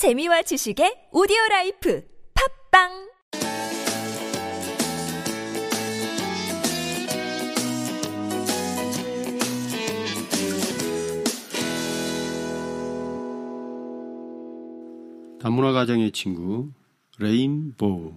재미와 0.00 0.40
지식의 0.40 1.12
오디오 1.12 1.36
라이프 1.50 2.02
팝빵! 2.72 2.88
다문화 15.38 15.72
가정의 15.72 16.12
친구 16.12 16.70
레인보우 17.18 18.14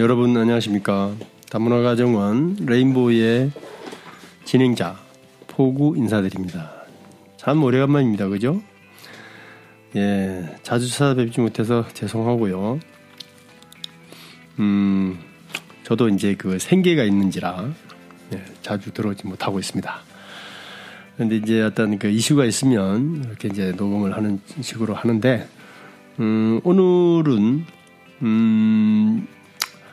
여러분 0.00 0.34
안녕하십니까 0.34 1.14
다문화 1.50 1.82
가 1.82 1.94
정원 1.94 2.56
레인보우의 2.64 3.50
진행자 4.46 4.98
포구 5.46 5.94
인사드립니다 5.94 6.72
참 7.36 7.62
오래간만입니다 7.62 8.28
그죠? 8.28 8.62
예, 9.96 10.56
자주 10.62 10.88
찾아뵙지 10.88 11.42
못해서 11.42 11.84
죄송하고요. 11.92 12.80
음, 14.60 15.18
저도 15.82 16.08
이제 16.08 16.34
그 16.34 16.58
생계가 16.58 17.04
있는지라 17.04 17.68
예, 18.32 18.44
자주 18.62 18.92
들어오지 18.92 19.26
못하고 19.26 19.58
있습니다. 19.58 19.94
그런데 21.16 21.36
이제 21.36 21.60
어떤 21.60 21.98
그 21.98 22.08
이슈가 22.08 22.46
있으면 22.46 23.24
이렇게 23.26 23.48
이제 23.48 23.72
녹음을 23.76 24.16
하는 24.16 24.40
식으로 24.62 24.94
하는데, 24.94 25.46
음, 26.20 26.60
오늘은 26.64 27.66
음, 28.22 29.26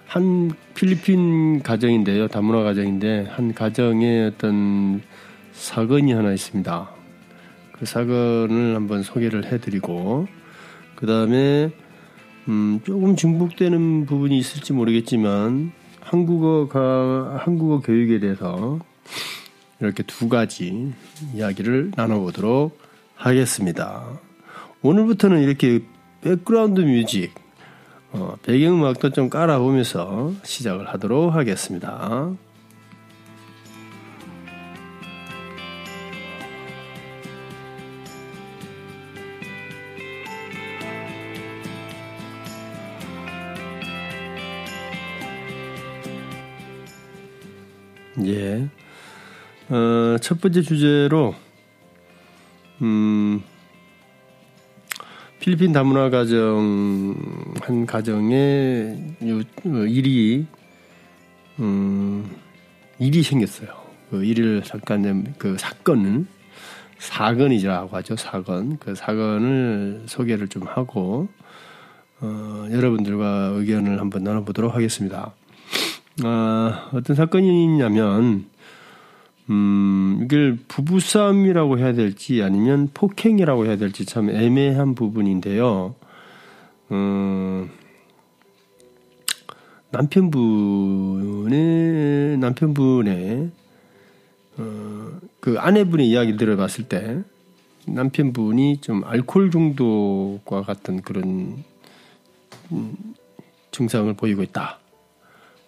한 0.07 0.51
필리핀 0.73 1.61
가정인데요, 1.61 2.29
다문화 2.29 2.63
가정인데 2.63 3.27
한 3.29 3.53
가정에 3.53 4.23
어떤 4.23 5.01
사건이 5.51 6.13
하나 6.13 6.31
있습니다. 6.31 6.89
그 7.73 7.85
사건을 7.85 8.75
한번 8.75 9.03
소개를 9.03 9.51
해드리고 9.51 10.27
그 10.95 11.05
다음에 11.05 11.71
음, 12.47 12.79
조금 12.85 13.17
중복되는 13.17 14.05
부분이 14.05 14.37
있을지 14.37 14.71
모르겠지만 14.71 15.73
한국어가 15.99 17.41
한국어 17.43 17.81
교육에 17.81 18.19
대해서 18.19 18.79
이렇게 19.81 20.03
두 20.03 20.29
가지 20.29 20.93
이야기를 21.35 21.91
나눠보도록 21.95 22.79
하겠습니다. 23.15 24.19
오늘부터는 24.81 25.43
이렇게 25.43 25.81
백그라운드 26.21 26.79
뮤직 26.81 27.33
어, 28.17 28.35
배경음악도 28.41 29.11
좀 29.11 29.29
깔아보면서 29.29 30.33
시작을 30.43 30.87
하도록 30.87 31.33
하겠습니다. 31.35 32.31
예. 48.25 48.67
어, 49.69 50.17
첫 50.19 50.41
번째 50.41 50.63
주제로, 50.63 51.35
음, 52.81 53.43
필리핀 55.39 55.71
다문화 55.71 56.09
가정, 56.09 57.15
한 57.61 57.85
가정에 57.85 58.97
요, 59.23 59.39
어, 59.65 59.85
일이, 59.87 60.45
음, 61.59 62.29
일이 62.99 63.21
생겼어요. 63.21 63.69
그 64.09 64.23
일을 64.23 64.63
잠깐, 64.63 65.33
그 65.37 65.55
사건은, 65.57 66.27
사건이라고 66.97 67.95
하죠, 67.97 68.15
사건. 68.15 68.77
그 68.79 68.95
사건을 68.95 70.03
소개를 70.07 70.47
좀 70.47 70.63
하고, 70.63 71.27
어, 72.19 72.67
여러분들과 72.71 73.51
의견을 73.55 73.99
한번 73.99 74.23
나눠보도록 74.23 74.73
하겠습니다. 74.73 75.33
아, 76.23 76.89
어떤 76.93 77.15
사건이냐면, 77.15 78.45
음, 79.49 80.21
이걸 80.23 80.57
부부싸움이라고 80.67 81.79
해야 81.79 81.93
될지 81.93 82.43
아니면 82.43 82.89
폭행이라고 82.93 83.65
해야 83.65 83.77
될지 83.77 84.05
참 84.05 84.29
애매한 84.29 84.93
부분인데요. 84.93 85.95
음, 86.91 87.69
남편분의, 89.89 91.47
남편분의, 92.39 93.51
어, 94.57 95.11
그 95.39 95.57
아내분의 95.59 96.09
이야기를 96.09 96.37
들어봤을 96.37 96.89
때 96.89 97.23
남편분이 97.85 98.81
좀 98.81 99.05
알코올 99.05 99.49
중독과 99.49 100.63
같은 100.63 101.01
그런 101.01 101.63
음, 102.73 102.97
증상을 103.71 104.13
보이고 104.15 104.43
있다. 104.43 104.79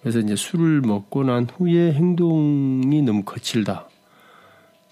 그래서 0.09 0.25
이제 0.25 0.36
술을 0.36 0.81
먹고 0.81 1.24
난 1.24 1.47
후에 1.47 1.94
행동이 1.94 3.03
너무 3.03 3.22
거칠다. 3.24 3.88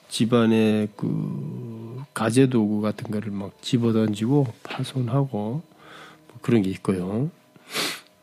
집안에 0.10 0.90
그 0.96 2.04
가재 2.14 2.50
도구 2.50 2.82
같은 2.82 3.10
거를 3.10 3.32
막 3.32 3.60
집어 3.64 3.94
던지고 3.94 4.46
파손하고 4.62 5.38
뭐 5.40 6.38
그런 6.44 6.62
게 6.62 6.70
있고요. 6.70 7.32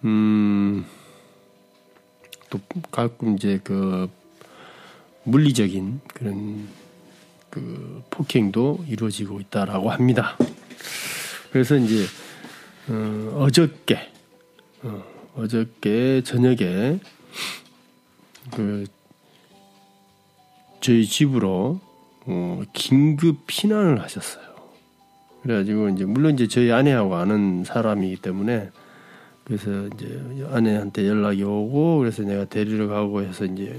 음, 0.04 0.86
또 2.48 2.60
가끔 2.92 3.34
이제 3.34 3.58
그 3.64 4.08
물리적인 5.24 6.00
그런 6.14 6.68
그 7.50 8.04
폭행도 8.10 8.84
이루어지고 8.86 9.40
있다라고 9.40 9.90
합니다. 9.90 10.36
그래서 11.50 11.74
이제 11.74 12.04
어, 12.88 13.40
어저께 13.40 13.98
어, 14.84 15.13
어저께 15.36 16.22
저녁에 16.22 17.00
그 18.52 18.86
저희 20.80 21.04
집으로 21.04 21.80
어, 22.26 22.62
긴급 22.72 23.46
피난을 23.46 24.00
하셨어요. 24.02 24.44
그래가지고 25.42 25.90
이제 25.90 26.04
물론 26.04 26.34
이제 26.34 26.46
저희 26.48 26.72
아내하고 26.72 27.16
아는 27.16 27.64
사람이기 27.64 28.16
때문에 28.16 28.70
그래서 29.44 29.88
이제 29.88 30.46
아내한테 30.50 31.06
연락이 31.06 31.42
오고 31.42 31.98
그래서 31.98 32.22
내가 32.22 32.46
데리러 32.46 32.86
가고 32.88 33.22
해서 33.22 33.44
이제 33.44 33.78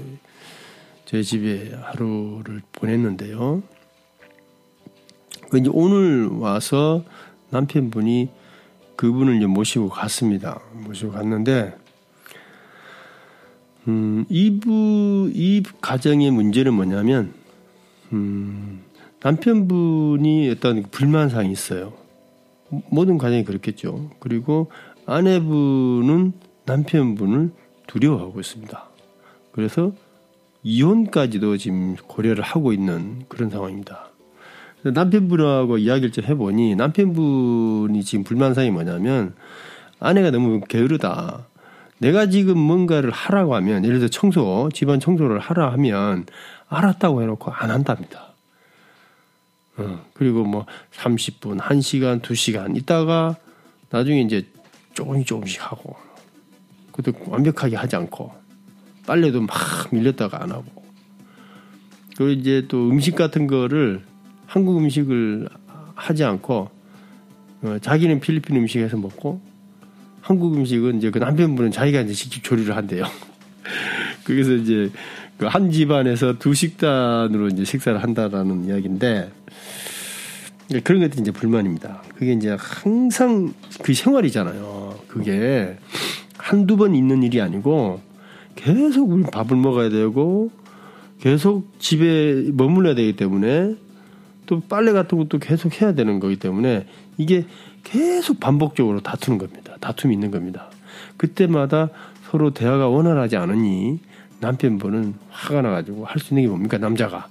저희 1.06 1.24
집에 1.24 1.74
하루를 1.74 2.62
보냈는데요. 2.72 3.62
그 5.50 5.58
이제 5.58 5.70
오늘 5.72 6.26
와서 6.26 7.04
남편분이 7.50 8.28
그분을 8.96 9.36
이제 9.36 9.46
모시고 9.46 9.88
갔습니다. 9.88 10.60
모시고 10.72 11.12
갔는데, 11.12 11.76
음, 13.88 14.24
이부, 14.28 15.30
이 15.34 15.62
가정의 15.80 16.30
문제는 16.30 16.74
뭐냐면, 16.74 17.34
음, 18.12 18.82
남편분이 19.22 20.50
어떤 20.50 20.82
불만 20.84 21.28
사항이 21.28 21.50
있어요. 21.52 21.92
모든 22.90 23.18
가정이 23.18 23.44
그렇겠죠. 23.44 24.10
그리고 24.18 24.70
아내분은 25.06 26.32
남편분을 26.64 27.52
두려워하고 27.86 28.40
있습니다. 28.40 28.88
그래서 29.52 29.92
이혼까지도 30.62 31.56
지금 31.56 31.94
고려를 31.94 32.42
하고 32.42 32.72
있는 32.72 33.24
그런 33.28 33.50
상황입니다. 33.50 34.10
남편분하고 34.82 35.78
이야기를 35.78 36.12
좀 36.12 36.24
해보니 36.24 36.76
남편분이 36.76 38.04
지금 38.04 38.24
불만사항이 38.24 38.70
뭐냐면 38.70 39.34
아내가 39.98 40.30
너무 40.30 40.60
게으르다. 40.60 41.46
내가 41.98 42.28
지금 42.28 42.58
뭔가를 42.58 43.10
하라고 43.10 43.54
하면 43.54 43.84
예를 43.84 43.98
들어 43.98 44.08
청소, 44.08 44.68
집안 44.72 45.00
청소를 45.00 45.38
하라 45.38 45.72
하면 45.72 46.26
알았다고 46.68 47.22
해놓고 47.22 47.50
안 47.50 47.70
한답니다. 47.70 48.34
어, 49.78 50.04
그리고 50.14 50.44
뭐 50.44 50.66
30분, 50.92 51.58
1시간, 51.58 52.20
2시간 52.20 52.76
있다가 52.76 53.36
나중에 53.90 54.22
이제 54.22 54.46
조금씩 54.94 55.26
조금씩 55.26 55.70
하고 55.70 55.96
그것도 56.92 57.30
완벽하게 57.30 57.76
하지 57.76 57.96
않고 57.96 58.32
빨래도 59.06 59.40
막 59.40 59.56
밀렸다가 59.92 60.42
안 60.42 60.50
하고 60.50 60.64
그리고 62.16 62.40
이제 62.40 62.66
또 62.68 62.88
음식 62.88 63.14
같은 63.14 63.46
거를 63.46 64.02
한국 64.46 64.78
음식을 64.78 65.48
하지 65.94 66.24
않고 66.24 66.70
어, 67.62 67.78
자기는 67.80 68.20
필리핀 68.20 68.56
음식에서 68.56 68.96
먹고 68.96 69.40
한국 70.20 70.56
음식은 70.56 70.98
이제 70.98 71.10
그 71.10 71.18
남편분은 71.18 71.70
자기가 71.70 72.00
이제 72.02 72.12
직접 72.12 72.42
조리를 72.42 72.74
한대요. 72.76 73.04
그래서 74.24 74.52
이제 74.54 74.90
그 75.38 75.46
한 75.46 75.70
집안에서 75.70 76.38
두 76.38 76.54
식단으로 76.54 77.48
이제 77.48 77.64
식사를 77.64 78.02
한다라는 78.02 78.66
이야기인데 78.66 79.30
그러니까 80.68 80.86
그런 80.86 81.02
것들이 81.02 81.20
이제 81.20 81.30
불만입니다. 81.30 82.02
그게 82.16 82.32
이제 82.32 82.56
항상 82.58 83.52
그 83.82 83.92
생활이잖아요. 83.94 84.98
그게 85.08 85.76
한두 86.38 86.76
번 86.76 86.94
있는 86.94 87.22
일이 87.22 87.40
아니고 87.40 88.00
계속 88.54 89.10
우리 89.10 89.24
밥을 89.24 89.56
먹어야 89.56 89.90
되고 89.90 90.50
계속 91.20 91.70
집에 91.78 92.50
머물러야 92.52 92.94
되기 92.94 93.14
때문에 93.14 93.76
또 94.46 94.60
빨래 94.60 94.92
같은 94.92 95.18
것도 95.18 95.38
계속 95.38 95.80
해야 95.80 95.92
되는 95.94 96.20
거기 96.20 96.36
때문에 96.36 96.86
이게 97.18 97.44
계속 97.84 98.40
반복적으로 98.40 99.00
다투는 99.00 99.38
겁니다. 99.38 99.76
다툼이 99.80 100.14
있는 100.14 100.30
겁니다. 100.30 100.70
그때마다 101.16 101.90
서로 102.30 102.52
대화가 102.52 102.88
원활하지 102.88 103.36
않으니 103.36 104.00
남편분은 104.40 105.14
화가 105.30 105.62
나가지고 105.62 106.04
할 106.04 106.18
수 106.20 106.34
있는 106.34 106.44
게 106.44 106.48
뭡니까? 106.48 106.78
남자가 106.78 107.28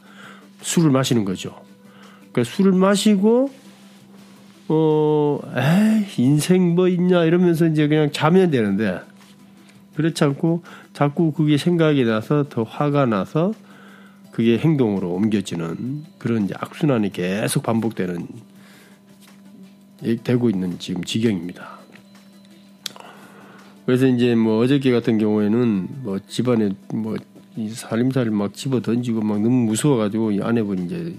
술을 0.62 0.92
마시는 0.92 1.26
거죠. 1.26 1.56
그러니까 2.32 2.44
술을 2.44 2.72
마시고 2.74 3.50
어, 4.68 5.40
에이, 5.56 6.24
인생 6.24 6.74
뭐 6.76 6.88
있냐 6.88 7.24
이러면서 7.24 7.68
이제 7.68 7.88
그냥 7.88 8.12
자면 8.12 8.50
되는데 8.50 9.00
그렇지 9.96 10.24
않고 10.24 10.64
자꾸 10.94 11.32
그게 11.32 11.58
생각이 11.58 12.04
나서 12.04 12.46
더 12.50 12.64
화가 12.64 13.06
나서 13.06 13.54
그게 14.36 14.58
행동으로 14.58 15.14
옮겨지는 15.14 16.04
그런 16.18 16.50
악순환이 16.54 17.14
계속 17.14 17.64
반복되는 17.64 18.28
되고 20.26 20.50
있는 20.50 20.78
지금 20.78 21.06
지경입니다. 21.06 21.80
그래서 23.86 24.08
이제 24.08 24.36
뭐 24.36 24.62
어저께 24.62 24.92
같은 24.92 25.20
경우에는 25.20 25.88
뭐 26.04 26.20
집안에 26.28 26.72
뭐 26.94 27.16
살림살이 27.72 28.30
막 28.30 28.54
집어 28.54 28.82
던지고 28.82 29.22
막 29.22 29.40
너무 29.40 29.68
무서워가지고 29.68 30.32
이 30.34 30.42
아내분이 30.42 30.84
이제 30.84 31.16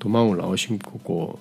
도망을 0.00 0.38
나오신 0.38 0.80
거고 0.80 1.38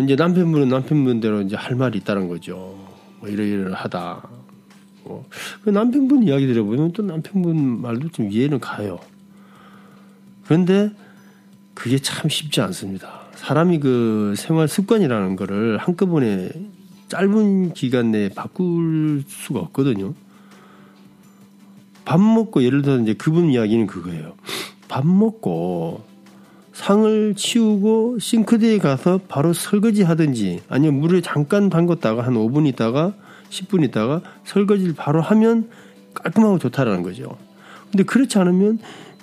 이제 0.00 0.14
남편분은 0.14 0.68
남편분대로 0.68 1.40
이제 1.42 1.56
할 1.56 1.74
말이 1.74 1.98
있다는 1.98 2.28
거죠. 2.28 2.78
뭐 3.18 3.28
이러이러하다. 3.28 4.28
뭐. 5.02 5.26
그 5.64 5.70
남편분 5.70 6.22
이야기 6.22 6.46
들어보면 6.46 6.92
또 6.92 7.02
남편분 7.02 7.82
말도 7.82 8.10
좀 8.10 8.30
이해는 8.30 8.60
가요. 8.60 9.00
그런데 10.46 10.90
그게 11.74 11.98
참 11.98 12.28
쉽지 12.28 12.60
않습니다. 12.62 13.20
사람이 13.34 13.80
그 13.80 14.34
생활 14.36 14.66
습관이라는 14.68 15.36
거를 15.36 15.78
한꺼번에 15.78 16.48
짧은 17.08 17.74
기간 17.74 18.10
내에 18.10 18.30
바꿀 18.30 19.22
수가 19.26 19.60
없거든요. 19.60 20.14
밥 22.04 22.20
먹고 22.20 22.62
예를 22.62 22.82
들어서 22.82 23.02
이제 23.02 23.14
그분 23.14 23.50
이야기는 23.50 23.86
그거예요. 23.86 24.34
밥 24.88 25.06
먹고 25.06 26.04
상을 26.72 27.34
치우고 27.34 28.18
싱크대에 28.18 28.78
가서 28.78 29.18
바로 29.28 29.52
설거지 29.52 30.02
하든지 30.02 30.62
아니면 30.68 31.00
물을 31.00 31.22
잠깐 31.22 31.70
담궜다가 31.70 32.18
한 32.18 32.34
5분 32.34 32.66
있다가 32.68 33.14
10분 33.50 33.84
있다가 33.84 34.22
설거지를 34.44 34.94
바로 34.94 35.20
하면 35.20 35.70
깔끔하고 36.14 36.58
좋다라는 36.58 37.02
거죠. 37.02 37.36
근데 37.90 38.04
그렇지 38.04 38.38
않으면 38.38 38.78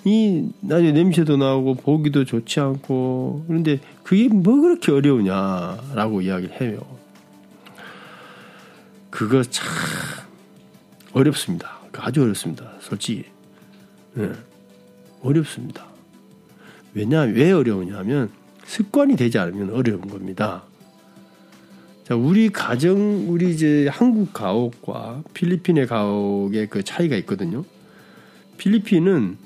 이 0.05 0.50
나중에 0.59 0.91
냄새도 0.91 1.38
나오고 1.38 1.75
보기도 1.75 2.25
좋지 2.25 2.59
않고 2.59 3.45
그런데 3.47 3.79
그게 4.03 4.27
뭐 4.27 4.59
그렇게 4.61 4.91
어려우냐라고 4.91 6.21
이야기를 6.21 6.61
해요. 6.61 6.81
그거 9.09 9.44
참 9.44 9.65
어렵습니다. 11.13 11.79
아주 11.97 12.23
어렵습니다. 12.23 12.73
솔직히. 12.81 13.25
네. 14.15 14.31
어렵습니다. 15.21 15.85
왜냐, 16.94 17.21
왜 17.21 17.51
어려우냐면 17.51 18.29
습관이 18.65 19.15
되지 19.15 19.39
않으면 19.39 19.73
어려운 19.73 20.01
겁니다. 20.01 20.63
자, 22.03 22.15
우리 22.15 22.49
가정, 22.49 23.31
우리 23.31 23.51
이제 23.51 23.88
한국 23.89 24.33
가옥과 24.33 25.23
필리핀의 25.33 25.88
가옥의 25.88 26.67
그 26.67 26.83
차이가 26.83 27.15
있거든요. 27.17 27.63
필리핀은 28.57 29.38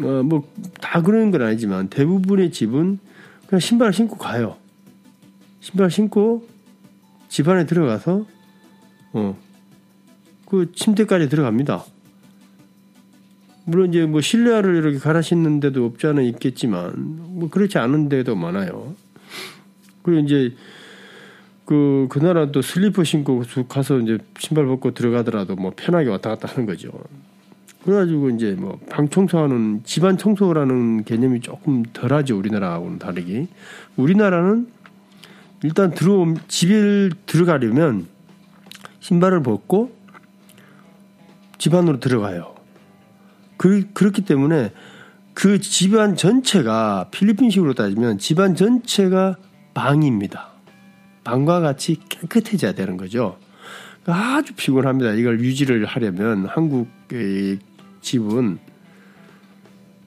어, 0.00 0.22
뭐, 0.22 0.48
다 0.80 1.02
그런 1.02 1.30
건 1.30 1.42
아니지만 1.42 1.88
대부분의 1.88 2.50
집은 2.50 2.98
그냥 3.46 3.60
신발을 3.60 3.92
신고 3.92 4.16
가요. 4.16 4.56
신발 5.60 5.90
신고 5.90 6.46
집 7.28 7.48
안에 7.48 7.66
들어가서, 7.66 8.26
어, 9.12 9.38
그 10.46 10.72
침대까지 10.72 11.28
들어갑니다. 11.28 11.84
물론 13.64 13.90
이제 13.90 14.06
뭐 14.06 14.20
실내화를 14.20 14.76
이렇게 14.76 14.98
갈아 14.98 15.22
신는 15.22 15.60
데도 15.60 15.84
없지 15.84 16.06
않아 16.06 16.22
있겠지만, 16.22 16.92
뭐 17.38 17.48
그렇지 17.48 17.78
않은 17.78 18.08
데도 18.08 18.34
많아요. 18.34 18.94
그리고 20.02 20.20
이제 20.20 20.54
그, 21.64 22.06
그 22.10 22.18
나라 22.18 22.50
또 22.50 22.60
슬리퍼 22.60 23.04
신고 23.04 23.42
가서 23.68 23.98
이제 24.00 24.18
신발 24.38 24.66
벗고 24.66 24.92
들어가더라도 24.92 25.54
뭐 25.56 25.72
편하게 25.74 26.10
왔다 26.10 26.30
갔다 26.30 26.48
하는 26.48 26.66
거죠. 26.66 26.90
그래가지고 27.84 28.30
이제 28.30 28.52
뭐 28.52 28.78
방 28.88 29.08
청소하는 29.08 29.82
집안 29.84 30.18
청소라는 30.18 31.04
개념이 31.04 31.40
조금 31.40 31.82
덜하죠 31.92 32.38
우리나라하고는 32.38 32.98
다르게 32.98 33.48
우리나라는 33.96 34.68
일단 35.62 35.92
들어 35.92 36.34
집에 36.48 37.08
들어가려면 37.26 38.06
신발을 39.00 39.42
벗고 39.42 39.96
집 41.58 41.74
안으로 41.74 42.00
들어가요. 42.00 42.54
그, 43.56 43.86
그렇기 43.92 44.22
때문에 44.22 44.72
그 45.34 45.60
집안 45.60 46.16
전체가 46.16 47.08
필리핀식으로 47.12 47.74
따지면 47.74 48.18
집안 48.18 48.56
전체가 48.56 49.36
방입니다. 49.72 50.48
방과 51.24 51.60
같이 51.60 51.98
깨끗해져야 52.08 52.72
되는 52.72 52.96
거죠. 52.96 53.38
아주 54.04 54.52
피곤합니다. 54.54 55.12
이걸 55.12 55.38
유지를 55.40 55.84
하려면 55.86 56.46
한국의 56.46 57.60
집은 58.02 58.58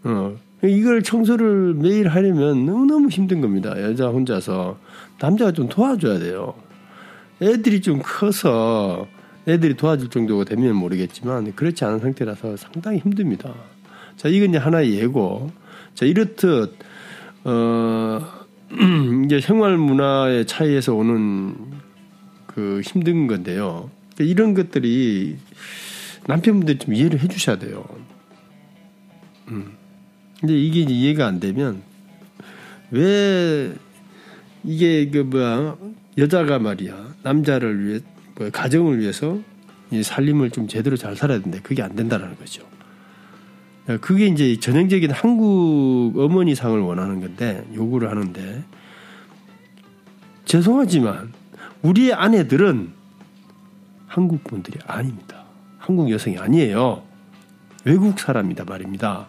어 0.04 0.36
이걸 0.64 1.02
청소를 1.02 1.74
매일 1.74 2.08
하려면 2.08 2.66
너무너무 2.66 3.10
힘든 3.10 3.42
겁니다. 3.42 3.82
여자 3.82 4.08
혼자서 4.08 4.78
남자가 5.20 5.52
좀 5.52 5.68
도와줘야 5.68 6.20
돼요. 6.20 6.54
애들이 7.42 7.82
좀 7.82 8.02
커서 8.04 9.08
애들이 9.48 9.76
도와줄 9.76 10.10
정도가 10.10 10.46
되면 10.46 10.76
모르겠지만 10.76 11.54
그렇지 11.56 11.86
않은 11.86 12.00
상태라서 12.00 12.58
상당히 12.58 13.00
힘듭니다. 13.00 13.54
자, 14.18 14.30
이건 14.30 14.50
이제 14.50 14.58
하나의 14.58 14.96
예고. 14.96 15.52
자, 15.94 16.06
이렇듯 16.06 16.76
어 17.44 18.22
이제 19.26 19.40
생활 19.40 19.78
문화의 19.78 20.48
차이에서 20.48 20.96
오는 20.96 21.56
그 22.48 22.82
힘든 22.84 23.28
건데요. 23.28 23.92
이런 24.20 24.54
것들이 24.54 25.38
남편분들 26.28 26.80
좀 26.80 26.94
이해를 26.94 27.20
해 27.20 27.28
주셔야 27.28 27.58
돼요. 27.58 27.86
음. 29.50 29.74
근데 30.40 30.58
이게 30.58 30.82
이해가 30.82 31.28
안 31.28 31.40
되면 31.40 31.82
왜 32.92 33.74
이게 34.64 35.10
그 35.10 35.20
뭐야 35.20 35.78
여자가 36.18 36.60
말이야 36.60 37.16
남자를 37.24 37.86
위해 37.86 38.00
뭐 38.36 38.50
가정을 38.50 39.00
위해서 39.00 39.40
이 39.92 40.04
살림을 40.04 40.52
좀 40.52 40.68
제대로 40.68 40.98
잘 40.98 41.16
살아야 41.16 41.40
되는데 41.40 41.62
그게 41.62 41.82
안 41.82 41.96
된다라는 41.96 42.38
거죠. 42.38 42.64
그게 44.02 44.26
이제 44.26 44.60
전형적인 44.60 45.12
한국 45.12 46.14
어머니상을 46.18 46.80
원하는 46.80 47.22
건데 47.22 47.66
요구를 47.76 48.10
하는데 48.10 48.64
죄송하지만 50.46 51.32
우리의 51.84 52.14
아내들은 52.14 52.92
한국 54.08 54.44
분들이 54.44 54.80
아닙니다. 54.88 55.45
한국 55.86 56.10
여성이 56.10 56.40
아니에요. 56.40 57.04
외국 57.84 58.20
사람이다 58.20 58.66
말입니다. 58.66 59.28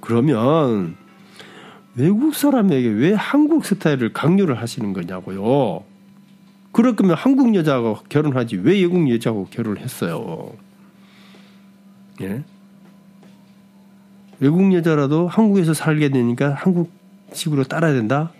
그러면 0.00 0.94
외국 1.94 2.34
사람에게 2.34 2.86
왜 2.88 3.14
한국 3.14 3.64
스타일을 3.64 4.12
강요를 4.12 4.60
하시는 4.60 4.92
거냐고요. 4.92 5.84
그럴 6.72 6.94
거면 6.96 7.16
한국 7.16 7.54
여자하고 7.54 8.00
결혼하지 8.10 8.56
왜 8.56 8.72
외국 8.72 9.10
여자하고 9.10 9.46
결혼을 9.50 9.80
했어요. 9.80 10.52
예? 12.20 12.44
외국 14.38 14.74
여자라도 14.74 15.28
한국에서 15.28 15.72
살게 15.72 16.10
되니까 16.10 16.52
한국식으로 16.52 17.64
따라야 17.64 17.94
된다? 17.94 18.32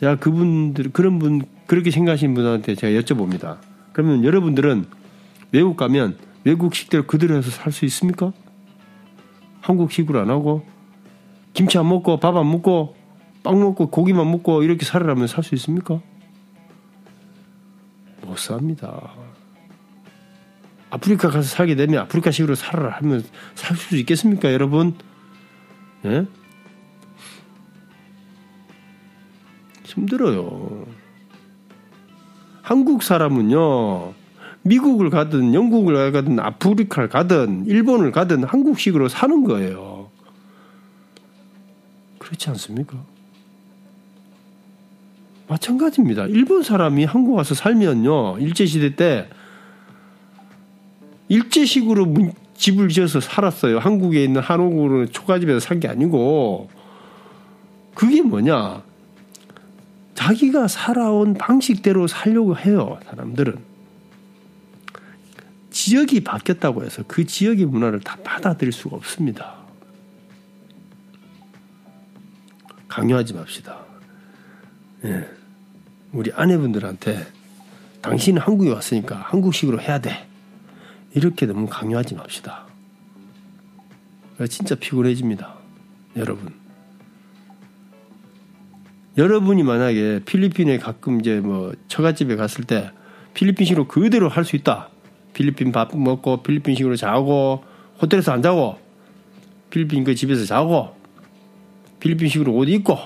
제가 0.00 0.16
그분들, 0.16 0.92
그런 0.92 1.18
분, 1.18 1.42
그렇게 1.66 1.90
생각하시는 1.90 2.32
분한테 2.32 2.74
제가 2.74 2.98
여쭤봅니다. 2.98 3.58
그러면 3.92 4.24
여러분들은 4.24 5.03
외국 5.52 5.76
가면 5.76 6.18
외국 6.44 6.74
식대로 6.74 7.06
그대로 7.06 7.36
해서 7.36 7.50
살 7.50 7.72
수 7.72 7.84
있습니까? 7.86 8.32
한국식으로 9.60 10.20
안 10.20 10.30
하고 10.30 10.66
김치 11.54 11.78
안 11.78 11.88
먹고 11.88 12.18
밥 12.18 12.36
안 12.36 12.50
먹고 12.50 12.96
빵 13.42 13.58
먹고 13.60 13.90
고기만 13.90 14.30
먹고 14.30 14.62
이렇게 14.62 14.84
살아라면 14.84 15.26
살 15.26 15.42
수 15.44 15.54
있습니까? 15.54 16.00
못 18.22 18.38
삽니다. 18.38 19.12
아프리카 20.90 21.28
가서 21.28 21.42
살게 21.42 21.74
되면 21.74 22.00
아프리카식으로 22.02 22.54
살아라 22.54 22.96
하면 22.98 23.24
살 23.54 23.76
수 23.76 23.96
있겠습니까, 23.96 24.52
여러분? 24.52 24.94
예? 26.04 26.26
힘들어요. 29.84 30.86
한국 32.62 33.02
사람은요, 33.02 34.14
미국을 34.64 35.10
가든 35.10 35.54
영국을 35.54 36.10
가든 36.12 36.40
아프리카를 36.40 37.08
가든 37.08 37.66
일본을 37.66 38.12
가든 38.12 38.44
한국식으로 38.44 39.08
사는 39.08 39.44
거예요. 39.44 40.08
그렇지 42.18 42.48
않습니까? 42.50 42.96
마찬가지입니다. 45.46 46.24
일본 46.26 46.62
사람이 46.62 47.04
한국 47.04 47.34
와서 47.34 47.54
살면요, 47.54 48.38
일제시대 48.38 48.96
때 48.96 49.28
일제식으로 51.28 52.14
집을 52.54 52.88
지어서 52.88 53.20
살았어요. 53.20 53.78
한국에 53.78 54.24
있는 54.24 54.40
한옥으로 54.40 55.06
초가집에서 55.06 55.60
산 55.60 55.80
게 55.80 55.88
아니고, 55.88 56.70
그게 57.94 58.22
뭐냐? 58.22 58.82
자기가 60.14 60.68
살아온 60.68 61.34
방식대로 61.34 62.06
살려고 62.06 62.56
해요, 62.56 62.98
사람들은. 63.10 63.73
지역이 65.84 66.20
바뀌었다고 66.24 66.82
해서 66.82 67.04
그 67.06 67.26
지역의 67.26 67.66
문화를 67.66 68.00
다 68.00 68.16
받아들일 68.24 68.72
수가 68.72 68.96
없습니다. 68.96 69.56
강요하지 72.88 73.34
맙시다. 73.34 73.84
예. 75.04 75.28
우리 76.10 76.32
아내분들한테 76.32 77.26
당신은 78.00 78.40
한국에 78.40 78.70
왔으니까 78.70 79.16
한국식으로 79.16 79.78
해야 79.78 79.98
돼. 80.00 80.26
이렇게 81.14 81.44
너무 81.44 81.66
강요하지 81.66 82.14
맙시다. 82.14 82.64
진짜 84.48 84.74
피곤해집니다. 84.76 85.54
여러분. 86.16 86.54
여러분이 89.18 89.62
만약에 89.64 90.22
필리핀에 90.24 90.78
가끔 90.78 91.20
이제 91.20 91.40
뭐 91.40 91.74
처갓집에 91.88 92.36
갔을 92.36 92.64
때 92.64 92.90
필리핀식으로 93.34 93.86
그대로 93.86 94.30
할 94.30 94.44
수 94.44 94.56
있다. 94.56 94.93
필리핀 95.34 95.72
밥 95.72 95.96
먹고 95.96 96.42
필리핀식으로 96.42 96.96
자고 96.96 97.62
호텔에서 98.00 98.32
안 98.32 98.42
자고 98.42 98.78
필리핀 99.70 100.04
그 100.04 100.14
집에서 100.14 100.44
자고 100.44 100.96
필리핀식으로 102.00 102.52
옷 102.54 102.68
입고 102.68 102.96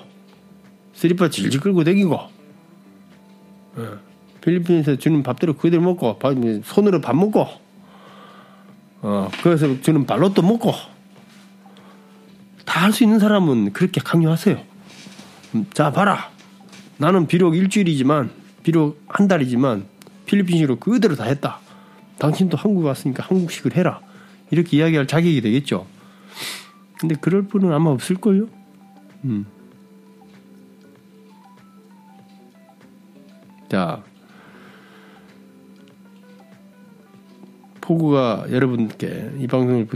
슬리퍼 0.94 1.28
질질 1.28 1.60
끌고 1.60 1.84
다니고 1.84 2.14
어. 2.14 3.98
필리핀에서 4.40 4.96
주는 4.96 5.22
밥대로 5.22 5.54
그대로 5.54 5.82
먹고 5.82 6.18
손으로 6.64 7.00
밥 7.00 7.14
먹고 7.16 7.46
어 9.00 9.28
그래서 9.42 9.80
주는 9.80 10.06
발로 10.06 10.32
또 10.34 10.42
먹고 10.42 10.72
다 12.64 12.82
할 12.82 12.92
수 12.92 13.02
있는 13.04 13.18
사람은 13.18 13.72
그렇게 13.72 14.00
강요하세요. 14.00 14.60
음, 15.54 15.66
자 15.72 15.90
봐라 15.92 16.30
나는 16.98 17.26
비록 17.26 17.56
일주일이지만 17.56 18.30
비록 18.62 19.02
한 19.08 19.26
달이지만 19.28 19.86
필리핀식으로 20.26 20.78
그대로 20.78 21.16
다 21.16 21.24
했다. 21.24 21.60
당신도 22.18 22.56
한국에 22.56 22.86
왔으니까 22.86 23.24
한국식을 23.24 23.76
해라. 23.76 24.00
이렇게 24.50 24.76
이야기할 24.78 25.06
자격이 25.06 25.40
되겠죠. 25.40 25.86
근데 26.98 27.14
그럴 27.20 27.42
분은 27.42 27.72
아마 27.72 27.90
없을걸요? 27.90 28.48
음. 29.24 29.46
자, 33.68 34.02
포구가 37.80 38.46
여러분께 38.50 39.32
이 39.38 39.46
방송을 39.46 39.86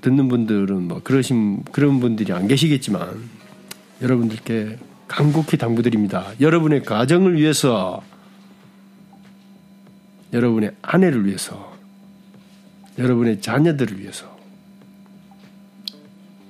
듣는 0.00 0.28
분들은 0.28 0.88
뭐 0.88 1.00
그러신 1.02 1.62
그런 1.64 2.00
분들이 2.00 2.32
안 2.32 2.48
계시겠지만 2.48 3.28
여러분들께 4.02 4.78
간곡히 5.06 5.58
당부드립니다. 5.58 6.26
여러분의 6.40 6.82
가정을 6.82 7.36
위해서 7.36 8.02
여러분의 10.32 10.72
아내를 10.82 11.26
위해서, 11.26 11.76
여러분의 12.98 13.40
자녀들을 13.40 13.98
위해서, 14.00 14.38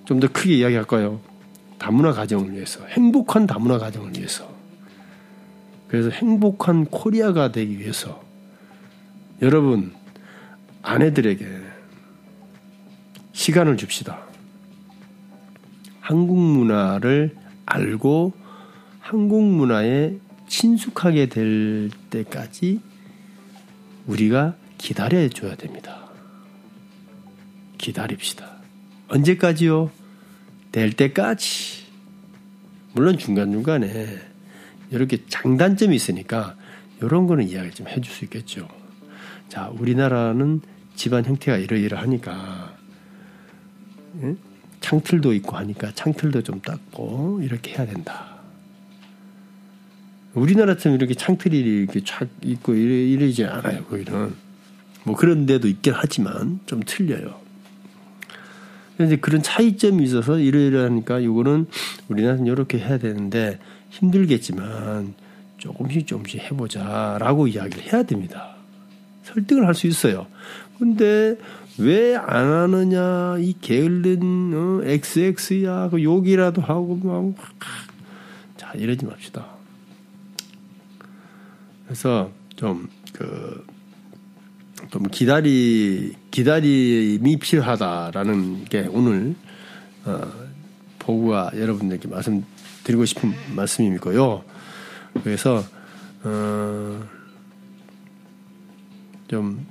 좀 0.04 0.20
더 0.20 0.26
크게 0.28 0.56
이야기할까요? 0.56 1.20
다문화 1.78 2.12
가정을 2.12 2.52
위해서, 2.52 2.84
행복한 2.86 3.46
다문화 3.46 3.78
가정을 3.78 4.12
위해서, 4.16 4.52
그래서 5.88 6.10
행복한 6.10 6.84
코리아가 6.84 7.52
되기 7.52 7.78
위해서, 7.78 8.22
여러분, 9.40 9.92
아내들에게 10.82 11.46
시간을 13.32 13.76
줍시다. 13.76 14.24
한국 16.00 16.38
문화를 16.38 17.36
알고 17.64 18.32
한국 18.98 19.44
문화에 19.44 20.16
친숙하게 20.48 21.26
될 21.26 21.90
때까지 22.10 22.80
우리가 24.10 24.56
기다려 24.76 25.28
줘야 25.28 25.54
됩니다. 25.54 26.08
기다립시다. 27.78 28.56
언제까지요? 29.08 29.90
될 30.72 30.92
때까지. 30.92 31.84
물론 32.92 33.18
중간중간에 33.18 34.18
이렇게 34.90 35.24
장단점이 35.28 35.94
있으니까 35.94 36.56
이런 37.00 37.26
거는 37.26 37.48
이야기 37.48 37.70
좀 37.70 37.86
해줄 37.86 38.12
수 38.12 38.24
있겠죠. 38.24 38.68
자, 39.48 39.70
우리나라는 39.72 40.60
집안 40.96 41.24
형태가 41.24 41.56
이러이러하니까 41.58 42.76
창틀도 44.80 45.34
있고 45.34 45.56
하니까 45.56 45.92
창틀도 45.94 46.42
좀 46.42 46.60
닦고 46.60 47.40
이렇게 47.42 47.72
해야 47.72 47.86
된다. 47.86 48.29
우리나라처럼 50.34 50.96
이렇게 50.96 51.14
창틀이 51.14 51.58
이렇게 51.58 52.02
쫙 52.04 52.28
있고 52.42 52.74
이래, 52.74 52.94
이러지 52.94 53.44
않아요. 53.44 53.84
거기는 53.84 54.32
뭐 55.04 55.16
그런 55.16 55.46
데도 55.46 55.66
있긴 55.68 55.92
하지만 55.96 56.60
좀 56.66 56.82
틀려요. 56.84 57.34
그런데 58.96 59.16
그런 59.16 59.42
차이점이 59.42 60.04
있어서 60.04 60.38
이러이러하니까 60.38 61.20
이거는 61.20 61.66
우리나라는 62.08 62.46
이렇게 62.46 62.78
해야 62.78 62.98
되는데 62.98 63.58
힘들겠지만 63.90 65.14
조금씩 65.58 66.06
조금씩 66.06 66.40
해보자 66.42 67.16
라고 67.18 67.46
이야기를 67.48 67.92
해야 67.92 68.02
됩니다. 68.02 68.54
설득을 69.24 69.66
할 69.66 69.74
수 69.74 69.86
있어요. 69.86 70.26
근데 70.78 71.36
왜 71.78 72.14
안 72.16 72.52
하느냐 72.52 73.36
이 73.38 73.54
게을른 73.60 74.52
어, 74.54 74.80
XX야 74.84 75.88
그 75.90 76.02
욕이라도 76.02 76.60
하고 76.62 76.96
막 76.96 77.34
자 78.56 78.72
이러지 78.74 79.06
맙시다. 79.06 79.46
그래서 81.90 82.30
좀 82.54 82.88
그, 83.12 83.66
좀 84.92 85.02
기다리, 85.10 86.14
기다림이 86.30 87.36
필요하다라는 87.38 88.66
게 88.66 88.86
오늘, 88.92 89.34
어, 90.04 90.20
보고가 91.00 91.50
여러분들께 91.56 92.06
말씀드리고 92.06 93.04
싶은 93.06 93.32
말씀이고요. 93.56 94.44
그래서, 95.24 95.64
어, 96.22 97.02
좀, 99.26 99.66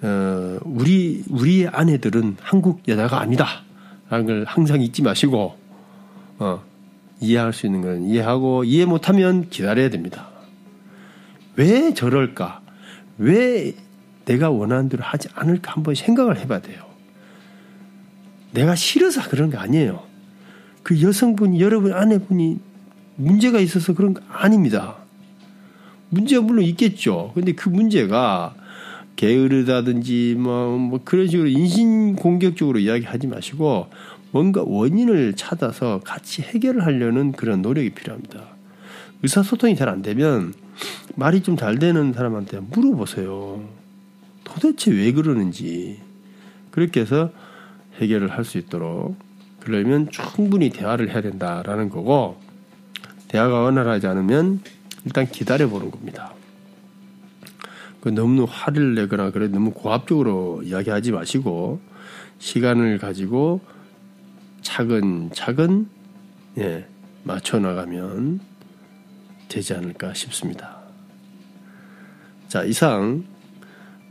어, 0.00 0.58
우리, 0.62 1.22
우리의 1.28 1.68
아내들은 1.68 2.38
한국 2.40 2.88
여자가 2.88 3.20
아니다. 3.20 3.46
라는 4.08 4.24
걸 4.24 4.44
항상 4.48 4.80
잊지 4.80 5.02
마시고, 5.02 5.58
어, 6.38 6.62
이해할 7.20 7.52
수 7.52 7.66
있는 7.66 7.82
건 7.82 8.04
이해하고, 8.04 8.64
이해 8.64 8.86
못하면 8.86 9.50
기다려야 9.50 9.90
됩니다. 9.90 10.29
왜 11.56 11.92
저럴까? 11.94 12.62
왜 13.18 13.74
내가 14.24 14.50
원하는 14.50 14.88
대로 14.88 15.02
하지 15.02 15.28
않을까 15.34 15.72
한번 15.72 15.94
생각을 15.94 16.38
해봐야 16.38 16.60
돼요. 16.60 16.84
내가 18.52 18.74
싫어서 18.74 19.28
그런 19.28 19.50
게 19.50 19.56
아니에요. 19.56 20.02
그 20.82 21.00
여성분이, 21.02 21.60
여러분 21.60 21.92
아내분이 21.92 22.58
문제가 23.16 23.60
있어서 23.60 23.94
그런 23.94 24.14
거 24.14 24.22
아닙니다. 24.28 24.96
문제가 26.08 26.42
물론 26.42 26.64
있겠죠. 26.64 27.32
근데 27.34 27.52
그 27.52 27.68
문제가 27.68 28.54
게으르다든지 29.16 30.36
뭐, 30.38 30.78
뭐 30.78 31.00
그런 31.04 31.28
식으로 31.28 31.48
인신 31.48 32.16
공격적으로 32.16 32.78
이야기하지 32.78 33.26
마시고 33.26 33.88
뭔가 34.32 34.62
원인을 34.64 35.34
찾아서 35.34 36.00
같이 36.04 36.42
해결을 36.42 36.84
하려는 36.86 37.32
그런 37.32 37.62
노력이 37.62 37.90
필요합니다. 37.90 38.40
의사소통이 39.22 39.76
잘 39.76 39.88
안 39.88 40.02
되면 40.02 40.54
말이 41.16 41.42
좀 41.42 41.56
잘 41.56 41.78
되는 41.78 42.12
사람한테 42.12 42.60
물어보세요. 42.60 43.62
도대체 44.44 44.90
왜 44.90 45.12
그러는지. 45.12 46.00
그렇게 46.70 47.00
해서 47.00 47.30
해결을 48.00 48.30
할 48.30 48.44
수 48.44 48.58
있도록 48.58 49.16
그러려면 49.60 50.08
충분히 50.10 50.70
대화를 50.70 51.10
해야 51.10 51.20
된다라는 51.20 51.90
거고 51.90 52.40
대화가 53.28 53.60
원활하지 53.60 54.06
않으면 54.06 54.60
일단 55.04 55.26
기다려 55.26 55.68
보는 55.68 55.90
겁니다. 55.90 56.32
그 58.00 58.08
너무 58.08 58.46
화를 58.48 58.94
내거나 58.94 59.30
그래 59.30 59.48
너무 59.48 59.72
고압적으로 59.72 60.62
이야기하지 60.64 61.12
마시고 61.12 61.80
시간을 62.38 62.98
가지고 62.98 63.60
차근차근 64.62 65.88
예, 66.58 66.86
맞춰 67.24 67.58
나가면 67.58 68.40
되지 69.50 69.74
않을까 69.74 70.14
싶습니다. 70.14 70.78
자, 72.48 72.64
이상 72.64 73.24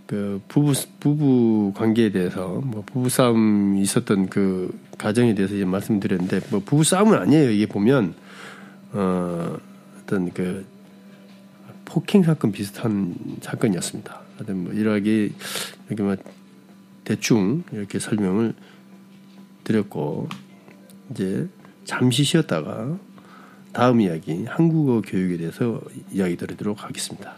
그 0.05 0.41
부부 0.48 0.74
부부 1.00 1.74
관계에 1.75 2.12
대해서 2.12 2.48
뭐 2.63 2.84
부부 2.86 3.10
싸움이 3.10 3.81
있었던 3.81 4.29
그 4.29 4.77
가정에 4.98 5.34
대해서 5.34 5.55
이제 5.55 5.65
말씀드렸는데 5.65 6.41
뭐 6.51 6.60
부부 6.60 6.84
싸움은 6.84 7.17
아니에요. 7.17 7.51
이게 7.51 7.65
보면 7.65 8.13
어 8.91 9.58
어떤 10.01 10.31
그 10.34 10.65
폭행 11.86 12.24
사건 12.24 12.51
비슷한 12.51 13.15
사건이었습니다. 13.41 14.19
하여튼 14.36 14.63
뭐 14.63 14.74
이러하게 14.74 15.31
이렇게 15.88 16.03
뭐 16.03 16.15
대충 17.03 17.63
이렇게 17.72 18.00
설명을 18.00 18.53
드렸고 19.63 20.27
이제 21.12 21.48
잠시 21.86 22.24
쉬었다가 22.24 22.98
다음 23.71 24.01
이야기 24.01 24.45
한국어 24.45 25.01
교육에 25.01 25.38
대해서 25.38 25.81
이야기 26.11 26.35
드리도록 26.35 26.83
하겠습니다. 26.83 27.35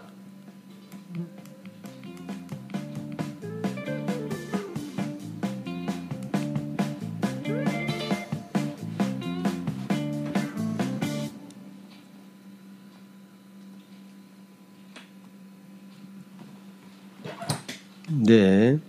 네. 18.14 18.80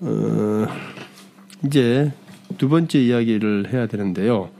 어, 0.00 0.66
이제 1.64 2.12
두 2.58 2.68
번째 2.68 3.00
이야기를 3.00 3.72
해야 3.72 3.86
되는데요. 3.86 4.50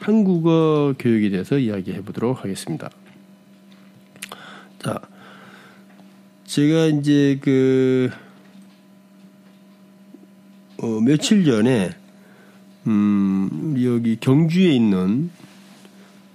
한국어 0.00 0.94
교육에 0.98 1.28
대해서 1.28 1.58
이야기해 1.58 2.02
보도록 2.02 2.42
하겠습니다. 2.42 2.90
자, 4.78 4.98
제가 6.46 6.86
이제 6.86 7.38
그, 7.42 8.10
어, 10.78 10.86
며칠 11.00 11.44
전에, 11.44 11.90
음, 12.86 13.76
여기 13.84 14.16
경주에 14.18 14.72
있는 14.72 15.30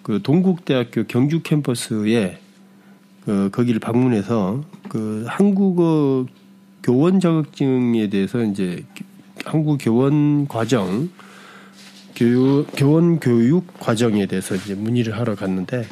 그 0.03 0.21
동국대학교 0.21 1.05
경주 1.05 1.41
캠퍼스에 1.41 2.37
그 3.21 3.49
거기를 3.51 3.79
방문해서 3.79 4.63
그 4.87 5.25
한국어 5.27 6.27
교원 6.83 7.19
자격증에 7.19 8.09
대해서 8.09 8.43
이제 8.43 8.85
한국 9.43 9.79
교원 9.81 10.47
과정 10.47 11.09
교육 12.15 12.67
교원 12.75 13.19
교육 13.19 13.79
과정에 13.79 14.25
대해서 14.25 14.55
이제 14.55 14.73
문의를 14.73 15.17
하러 15.17 15.35
갔는데 15.35 15.85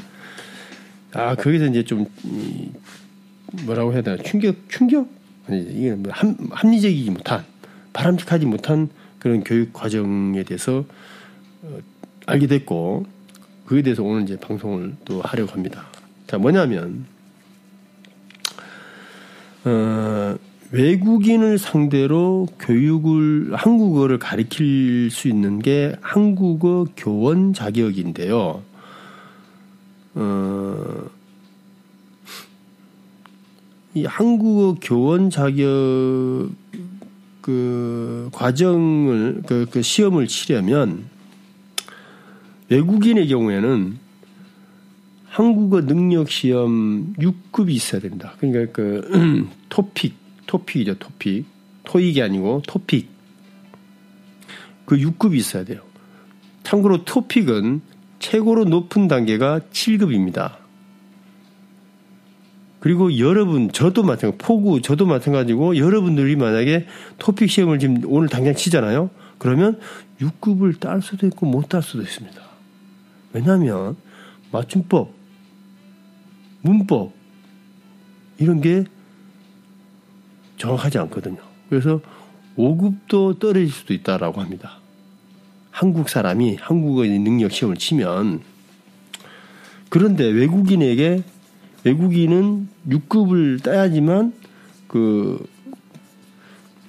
아 1.13 1.36
거기서 1.36 1.68
이제 1.68 1.84
좀 1.84 2.06
뭐라고 3.65 3.94
해야 3.94 4.01
되나 4.01 4.22
충격 4.24 4.56
충격 4.70 5.08
아니 5.48 5.62
이게 5.62 5.94
뭐 5.94 6.12
합, 6.12 6.27
합리적이지 6.51 7.12
못한 7.12 7.44
바람직하지 7.92 8.46
못한 8.46 8.89
그런 9.20 9.44
교육 9.44 9.74
과정에 9.74 10.44
대해서 10.44 10.86
어, 11.62 11.80
알게 12.25 12.48
됐고 12.48 13.06
그에 13.65 13.82
대해서 13.82 14.03
오늘 14.03 14.24
이제 14.24 14.38
방송을 14.38 14.96
또 15.06 15.22
하려고 15.22 15.51
합니다. 15.51 15.88
자 16.27 16.38
뭐냐면 16.38 17.06
어. 19.65 20.36
외국인을 20.74 21.60
상대로 21.60 22.48
교육을 22.58 23.53
한국어를 23.53 24.18
가리킬 24.18 25.12
수 25.12 25.27
있는 25.27 25.60
게 25.60 25.96
한국어 26.01 26.88
교원 26.98 27.53
자격인데요. 27.53 28.63
어, 30.15 31.10
이 33.94 34.06
한국어 34.06 34.75
교원 34.81 35.29
자격 35.29 36.50
그 37.42 38.29
과정을 38.31 39.44
그, 39.46 39.68
그 39.70 39.83
시험을 39.83 40.25
치려면 40.25 41.05
외국인의 42.70 43.27
경우에는 43.27 44.00
한국어 45.27 45.81
능력 45.81 46.31
시험 46.31 47.14
6급이 47.20 47.70
있어야 47.70 48.01
됩니다. 48.01 48.33
그러니까 48.40 48.72
그 48.72 49.48
토픽 49.70 50.23
토픽이죠, 50.53 51.00
토픽. 51.00 51.46
토익이 51.83 52.22
아니고 52.22 52.61
토픽. 52.68 53.09
그 54.85 54.98
6급이 54.98 55.35
있어야 55.35 55.63
돼요. 55.66 55.81
참고로 56.61 57.03
토픽은 57.05 57.81
최고로 58.20 58.66
높은 58.66 59.07
단계가 59.07 59.59
7급입니다. 59.72 60.57
그리고 62.79 63.18
여러분, 63.18 63.72
저도 63.72 64.03
마찬가지, 64.03 64.37
포구, 64.46 64.81
저도 64.81 65.05
마찬가지고 65.05 65.77
여러분들이 65.77 66.35
만약에 66.35 66.85
토픽 67.18 67.50
시험을 67.50 67.79
지금 67.79 68.01
오늘 68.05 68.27
당장 68.27 68.53
치잖아요? 68.53 69.09
그러면 69.39 69.79
6급을 70.20 70.79
딸 70.79 71.01
수도 71.01 71.25
있고 71.27 71.46
못 71.46 71.68
딸 71.68 71.81
수도 71.81 72.03
있습니다. 72.03 72.42
왜냐하면 73.33 73.96
맞춤법, 74.51 75.11
문법, 76.61 77.13
이런 78.37 78.61
게 78.61 78.85
정확하지 80.57 80.98
않거든요. 81.00 81.37
그래서 81.70 82.01
5급도 82.57 83.39
떨어질 83.39 83.70
수도 83.70 83.94
있다라고 83.94 84.42
합니다. 84.42 84.77
한국 85.72 86.09
사람이 86.09 86.57
한국어의 86.61 87.18
능력 87.20 87.51
시험을 87.51 87.77
치면 87.77 88.42
그런데 89.89 90.25
외국인에게 90.25 91.24
외국인은 91.83 92.70
6급을 92.87 93.61
따야지만 93.63 94.33
그 94.87 95.44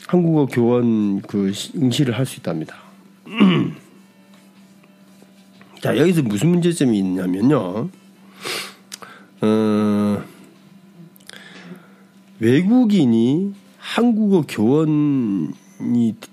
한국어 0.07 0.47
교원 0.47 1.21
그 1.23 1.53
응시를 1.75 2.17
할 2.17 2.27
수 2.27 2.37
있답니다. 2.37 2.77
자, 5.81 5.97
여기서 5.99 6.23
무슨 6.23 6.51
문제점이 6.51 6.99
있냐면요. 6.99 7.89
어, 9.41 10.25
외국인이 12.45 13.55
한국어 13.79 14.45
교원이 14.47 15.55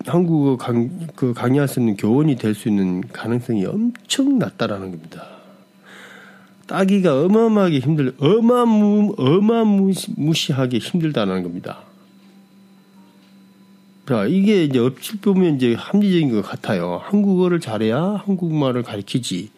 한국어 0.06 0.58
강, 0.58 1.08
그 1.15 1.34
강의할 1.34 1.69
수 1.69 1.80
있는 1.80 1.95
교원이 1.95 2.36
될 2.36 2.54
수 2.54 2.67
있는 2.67 3.02
가능성이 3.13 3.65
엄청 3.65 4.38
낮다라는 4.38 4.91
겁니다. 4.91 5.26
따기가 6.67 7.21
어마어마하게 7.24 7.80
힘들, 7.80 8.13
어마무, 8.19 9.15
어마무시하게 9.17 10.80
힘들다는 10.80 11.43
겁니다. 11.43 11.80
자, 14.06 14.26
이게 14.26 14.65
이제 14.65 14.80
업질 14.80 15.21
보면 15.21 15.56
이제 15.56 15.76
합리적인 15.76 16.32
것 16.32 16.41
같아요. 16.41 17.00
한국어를 17.04 17.62
잘해야 17.62 18.21
한국말을 18.26 18.84
가르치지. 18.84 19.50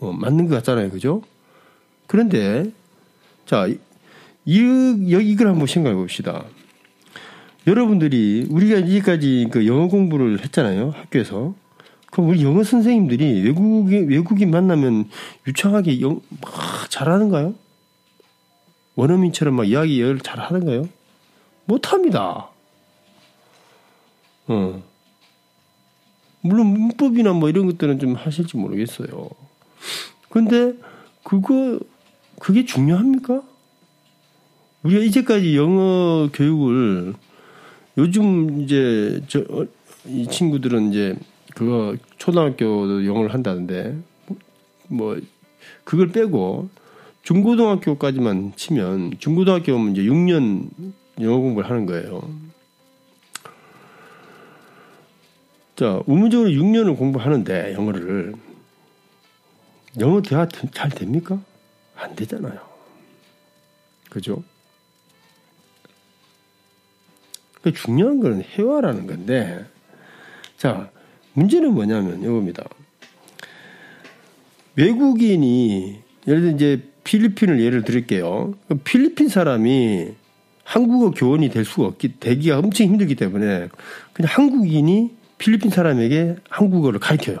어, 0.00 0.12
맞는 0.12 0.48
것 0.48 0.56
같잖아요. 0.56 0.90
그죠? 0.90 1.22
그런데, 2.06 2.70
자, 3.46 3.66
이, 4.44 4.58
이걸 5.06 5.48
한번 5.48 5.66
생각해 5.66 5.94
봅시다. 5.94 6.44
여러분들이 7.66 8.46
우리가 8.50 8.78
이제까지 8.78 9.48
그 9.50 9.66
영어 9.66 9.86
공부를 9.88 10.42
했잖아요 10.42 10.90
학교에서. 10.90 11.54
그럼 12.10 12.28
우리 12.28 12.42
영어 12.44 12.62
선생님들이 12.62 13.42
외국인 13.42 14.08
외국인 14.08 14.50
만나면 14.50 15.08
유창하게 15.46 16.00
영, 16.00 16.20
막 16.40 16.90
잘하는가요? 16.90 17.54
원어민처럼 18.96 19.54
막 19.54 19.64
이야기를 19.64 20.20
잘하는가요? 20.20 20.88
못합니다. 21.64 22.50
어. 24.48 24.82
물론 26.42 26.66
문법이나 26.66 27.32
뭐 27.32 27.48
이런 27.48 27.66
것들은 27.66 28.00
좀 28.00 28.14
하실지 28.14 28.56
모르겠어요. 28.56 29.30
근데 30.28 30.74
그거 31.22 31.78
그게 32.38 32.64
중요합니까? 32.64 33.42
우리가 34.82 35.02
이제까지 35.04 35.56
영어 35.56 36.28
교육을 36.32 37.14
요즘 37.98 38.62
이제 38.62 39.20
저 39.28 39.66
이 40.04 40.26
친구들은 40.26 40.90
이제 40.90 41.16
그거 41.54 41.96
초등학교도 42.18 43.06
영어를 43.06 43.32
한다는데 43.32 43.96
뭐 44.88 45.16
그걸 45.84 46.08
빼고 46.08 46.70
중고등학교까지만 47.22 48.54
치면 48.56 49.18
중고등학교면 49.18 49.92
이제 49.92 50.02
6년 50.02 50.70
영어 51.20 51.38
공부를 51.38 51.70
하는 51.70 51.86
거예요. 51.86 52.28
자, 55.76 56.02
의무적으로 56.06 56.50
6년을 56.50 56.96
공부하는데 56.96 57.74
영어를 57.74 58.34
영어 60.00 60.20
대화 60.22 60.48
잘 60.48 60.90
됩니까? 60.90 61.40
안 61.94 62.14
되잖아요. 62.16 62.58
그죠? 64.10 64.42
그 67.62 67.72
중요한 67.72 68.20
건 68.20 68.42
회화라는 68.42 69.06
건데, 69.06 69.64
자, 70.56 70.90
문제는 71.34 71.72
뭐냐면 71.72 72.22
이겁니다. 72.22 72.64
외국인이 74.76 76.00
예를 76.26 76.42
들어 76.42 76.52
이제 76.54 76.82
필리핀을 77.04 77.60
예를 77.60 77.84
들을게요. 77.84 78.54
필리핀 78.84 79.28
사람이 79.28 80.12
한국어 80.64 81.10
교원이 81.10 81.50
될 81.50 81.64
수가 81.64 81.88
없기 81.88 82.20
되기가 82.20 82.58
엄청 82.58 82.86
힘들기 82.86 83.16
때문에 83.16 83.68
그냥 84.12 84.28
한국인이 84.30 85.10
필리핀 85.38 85.70
사람에게 85.70 86.36
한국어를 86.48 87.00
가르쳐요. 87.00 87.38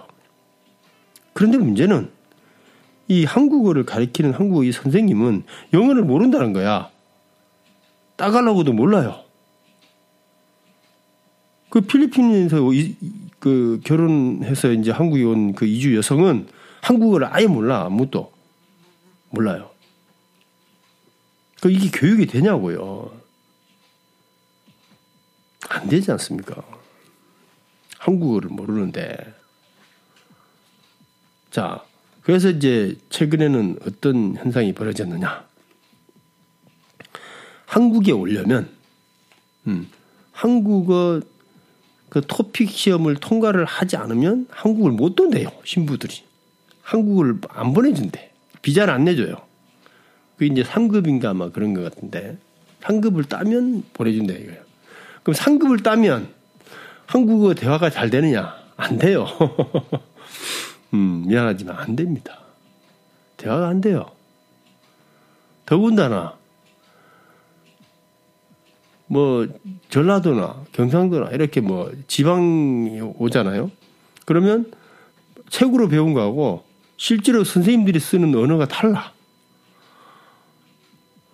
그런데 1.32 1.58
문제는 1.58 2.10
이 3.08 3.24
한국어를 3.24 3.84
가르치는 3.84 4.32
한국어 4.32 4.64
이 4.64 4.72
선생님은 4.72 5.44
영어를 5.72 6.02
모른다는 6.02 6.52
거야. 6.52 6.90
따갈라고도 8.16 8.72
몰라요. 8.72 9.20
그 11.72 11.80
필리핀에서 11.80 12.60
그 13.40 13.80
결혼해서 13.82 14.72
이제 14.72 14.90
한국에 14.90 15.24
온 15.24 15.54
그 15.54 15.64
이주 15.64 15.96
여성은 15.96 16.46
한국어를 16.82 17.28
아예 17.34 17.46
몰라 17.46 17.86
아무도 17.86 18.30
몰라요. 19.30 19.70
그 21.62 21.70
이게 21.70 21.88
교육이 21.90 22.26
되냐고요. 22.26 23.10
안 25.70 25.88
되지 25.88 26.10
않습니까? 26.10 26.62
한국어를 27.96 28.50
모르는데. 28.50 29.16
자, 31.50 31.82
그래서 32.20 32.50
이제 32.50 32.98
최근에는 33.08 33.78
어떤 33.86 34.36
현상이 34.36 34.74
벌어졌느냐. 34.74 35.46
한국에 37.64 38.12
오려면, 38.12 38.68
음, 39.68 39.88
한국어 40.32 41.22
그 42.12 42.20
토픽 42.20 42.70
시험을 42.70 43.14
통과를 43.16 43.64
하지 43.64 43.96
않으면 43.96 44.46
한국을 44.50 44.90
못 44.90 45.14
돈대요, 45.14 45.48
신부들이. 45.64 46.22
한국을 46.82 47.38
안 47.48 47.72
보내준대. 47.72 48.32
비자를 48.60 48.92
안 48.92 49.04
내줘요. 49.04 49.36
그 50.36 50.44
이제 50.44 50.62
상급인가 50.62 51.30
아마 51.30 51.48
그런 51.48 51.72
것 51.72 51.82
같은데 51.82 52.36
상급을 52.82 53.24
따면 53.24 53.84
보내준다 53.94 54.34
이거예요. 54.34 54.60
그럼 55.22 55.32
상급을 55.32 55.82
따면 55.82 56.28
한국어 57.06 57.54
대화가 57.54 57.88
잘 57.88 58.10
되느냐? 58.10 58.56
안 58.76 58.98
돼요. 58.98 59.26
음, 60.92 61.24
미안하지만 61.26 61.78
안 61.78 61.96
됩니다. 61.96 62.40
대화가 63.38 63.68
안 63.68 63.80
돼요. 63.80 64.10
더군다나 65.64 66.34
뭐 69.12 69.46
전라도나 69.90 70.64
경상도나 70.72 71.32
이렇게 71.32 71.60
뭐 71.60 71.92
지방이 72.06 72.98
오잖아요. 73.18 73.70
그러면 74.24 74.72
책으로 75.50 75.88
배운 75.88 76.14
거하고 76.14 76.64
실제로 76.96 77.44
선생님들이 77.44 78.00
쓰는 78.00 78.34
언어가 78.34 78.66
달라. 78.66 79.12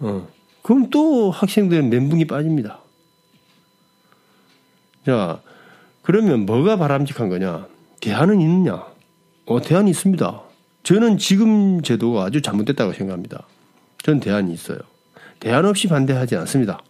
어. 0.01 0.27
그럼 0.63 0.91
또 0.91 1.31
학생들은 1.31 1.89
멘붕이 1.89 2.25
빠집니다. 2.25 2.81
자, 5.07 5.41
그러면 6.03 6.47
뭐가 6.47 6.79
바람직한 6.79 7.29
거냐? 7.29 7.69
대안은 8.01 8.41
있느냐? 8.41 8.87
어, 9.47 9.63
대안이 9.63 9.89
있습니다. 9.91 10.43
저는 10.83 11.19
지금 11.19 11.81
제도가 11.83 12.25
아주 12.25 12.43
잘못됐다고 12.43 12.93
생각합니다. 12.93 13.47
전 14.03 14.19
대안이 14.19 14.53
있어요. 14.53 14.79
대안 15.39 15.65
없이 15.65 15.87
반대하지 15.87 16.35
않습니다. 16.35 16.81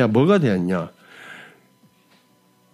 자, 0.00 0.06
뭐가 0.06 0.38
대안이냐? 0.38 0.88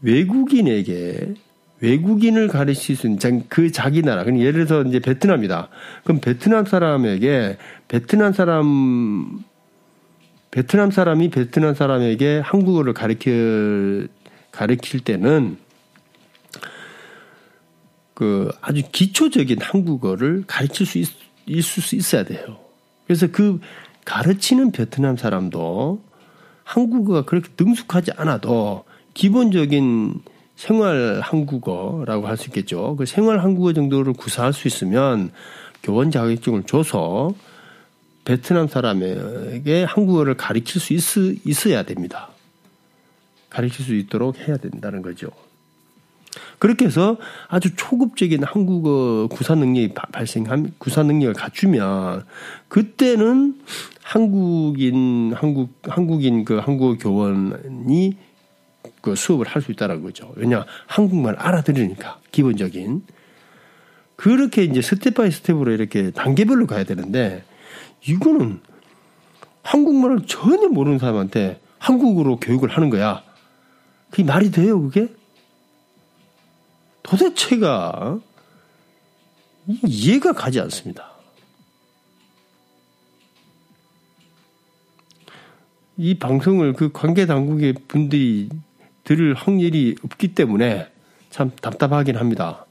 외국인에게 0.00 1.34
외국인을 1.80 2.46
가르칠 2.46 2.94
수 2.94 3.08
있는 3.08 3.42
그 3.48 3.72
자기 3.72 4.02
나라. 4.02 4.22
그럼 4.22 4.38
예를 4.38 4.64
들어서 4.64 4.88
이제 4.88 5.00
베트남이다. 5.00 5.68
그럼 6.04 6.20
베트남 6.20 6.66
사람에게 6.66 7.56
베트남 7.88 8.32
사람 8.32 9.40
베트남 10.52 10.92
사람이 10.92 11.30
베트남 11.30 11.74
사람에게 11.74 12.38
한국어를 12.44 12.92
가르칠 12.92 14.06
가르칠 14.52 15.00
때는 15.00 15.56
그 18.14 18.52
아주 18.60 18.82
기초적인 18.92 19.62
한국어를 19.62 20.44
가르칠 20.46 20.86
수 20.86 20.98
있, 20.98 21.08
있을 21.46 21.82
수 21.82 21.96
있어야 21.96 22.22
돼요. 22.22 22.60
그래서 23.04 23.26
그 23.26 23.58
가르치는 24.04 24.70
베트남 24.70 25.16
사람도 25.16 26.06
한국어가 26.66 27.22
그렇게 27.22 27.48
능숙하지 27.56 28.10
않아도 28.16 28.84
기본적인 29.14 30.20
생활 30.56 31.20
한국어라고 31.22 32.26
할 32.26 32.36
수 32.36 32.48
있겠죠. 32.48 32.96
그 32.96 33.06
생활 33.06 33.38
한국어 33.38 33.72
정도를 33.72 34.12
구사할 34.12 34.52
수 34.52 34.66
있으면 34.66 35.30
교원 35.84 36.10
자격증을 36.10 36.64
줘서 36.64 37.32
베트남 38.24 38.66
사람에게 38.66 39.84
한국어를 39.84 40.36
가르칠 40.36 40.80
수 40.80 40.92
있, 40.92 41.46
있어야 41.46 41.84
됩니다. 41.84 42.30
가르칠 43.48 43.84
수 43.84 43.94
있도록 43.94 44.36
해야 44.40 44.56
된다는 44.56 45.02
거죠. 45.02 45.28
그렇게 46.58 46.86
해서 46.86 47.16
아주 47.48 47.74
초급적인 47.76 48.44
한국어 48.44 49.28
구사 49.28 49.54
능력이 49.54 49.94
발생함, 50.12 50.72
구사 50.78 51.02
능력을 51.02 51.34
갖추면 51.34 52.24
그때는 52.68 53.60
한국인, 54.02 55.32
한국, 55.34 55.70
한국인 55.82 56.44
그 56.44 56.58
한국어 56.58 56.96
교원이 56.96 58.16
그 59.00 59.14
수업을 59.14 59.46
할 59.46 59.62
수 59.62 59.72
있다는 59.72 60.02
거죠. 60.02 60.32
왜냐 60.36 60.64
한국말 60.86 61.36
알아들으니까 61.36 62.20
기본적인 62.32 63.02
그렇게 64.16 64.64
이제 64.64 64.80
step 64.80 65.14
by 65.14 65.30
step으로 65.30 65.72
이렇게 65.72 66.10
단계별로 66.10 66.66
가야 66.66 66.84
되는데 66.84 67.44
이거는 68.06 68.60
한국말을 69.62 70.26
전혀 70.26 70.68
모르는 70.68 70.98
사람한테 70.98 71.60
한국어로 71.78 72.38
교육을 72.38 72.70
하는 72.70 72.90
거야. 72.90 73.22
그게 74.10 74.22
말이 74.24 74.50
돼요, 74.50 74.80
그게? 74.80 75.08
도대체가 77.06 78.18
이해가 79.86 80.32
가지 80.32 80.60
않습니다. 80.60 81.12
이 85.96 86.14
방송을 86.18 86.72
그 86.72 86.90
관계 86.92 87.24
당국의 87.24 87.74
분들이 87.86 88.48
들을 89.04 89.34
확률이 89.34 89.94
없기 90.02 90.34
때문에 90.34 90.88
참 91.30 91.52
답답하긴 91.62 92.16
합니다. 92.16 92.66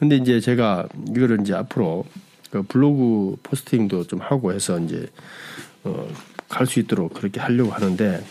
근데 0.00 0.16
이제 0.16 0.40
제가 0.40 0.88
이거를 1.10 1.40
이제 1.40 1.54
앞으로 1.54 2.04
그 2.50 2.62
블로그 2.62 3.36
포스팅도 3.42 4.08
좀 4.08 4.20
하고 4.20 4.52
해서 4.52 4.78
이제 4.80 5.08
어, 5.84 6.08
갈 6.48 6.66
수 6.66 6.80
있도록 6.80 7.14
그렇게 7.14 7.40
하려고 7.40 7.70
하는데 7.70 8.24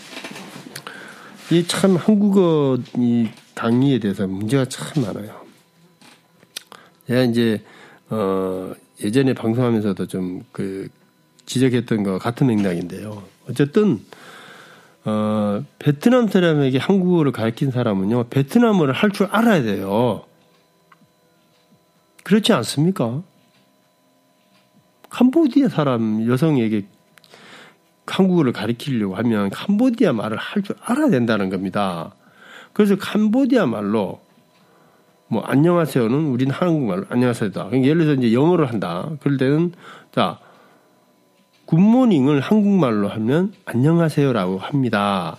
이 1.51 1.65
참 1.67 1.95
한국어 1.95 2.77
이 2.97 3.29
강의에 3.55 3.99
대해서 3.99 4.27
문제가 4.27 4.65
참 4.65 5.03
많아요. 5.03 5.41
제가 7.07 7.21
이제 7.23 7.63
어 8.09 8.73
예전에 9.03 9.33
방송하면서도 9.33 10.07
좀 10.07 10.43
그 10.51 10.87
지적했던 11.45 12.03
거 12.03 12.19
같은 12.19 12.47
맥락인데요. 12.47 13.23
어쨌든 13.49 13.99
어, 15.05 15.61
베트남 15.79 16.29
사람에게 16.29 16.77
한국어를 16.77 17.33
가르친 17.33 17.71
사람은요, 17.71 18.29
베트남어를 18.29 18.93
할 18.93 19.11
줄 19.11 19.27
알아야 19.29 19.61
돼요. 19.61 20.23
그렇지 22.23 22.53
않습니까? 22.53 23.21
캄보디아 25.09 25.67
사람 25.67 26.25
여성에게 26.25 26.85
한국어를 28.05 28.53
가르치려고 28.53 29.15
하면 29.17 29.49
캄보디아 29.49 30.13
말을 30.13 30.37
할 30.37 30.63
줄 30.63 30.77
알아야 30.81 31.09
된다는 31.09 31.49
겁니다. 31.49 32.13
그래서 32.73 32.95
캄보디아 32.95 33.65
말로 33.65 34.21
뭐 35.27 35.41
안녕하세요는 35.43 36.27
우리는 36.27 36.53
한국말로 36.53 37.05
안녕하세요다. 37.09 37.65
그러니까 37.65 37.87
예를 37.87 38.05
들어 38.05 38.13
이제 38.15 38.33
영어를 38.33 38.69
한다. 38.69 39.09
그럴 39.21 39.37
때는 39.37 39.73
자 40.11 40.39
굿모닝을 41.65 42.41
한국말로 42.41 43.07
하면 43.09 43.53
안녕하세요라고 43.65 44.59
합니다. 44.59 45.37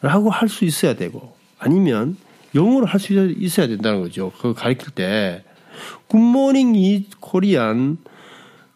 라고 0.00 0.30
할 0.30 0.48
수 0.48 0.64
있어야 0.64 0.94
되고 0.94 1.34
아니면 1.58 2.16
영어로 2.54 2.86
할 2.86 3.00
수 3.00 3.12
있어야 3.12 3.66
된다는 3.66 4.02
거죠. 4.02 4.30
그거 4.36 4.54
가르칠 4.54 4.92
때 4.92 5.44
굿모닝 6.08 6.74
이 6.76 7.06
코리안 7.20 7.98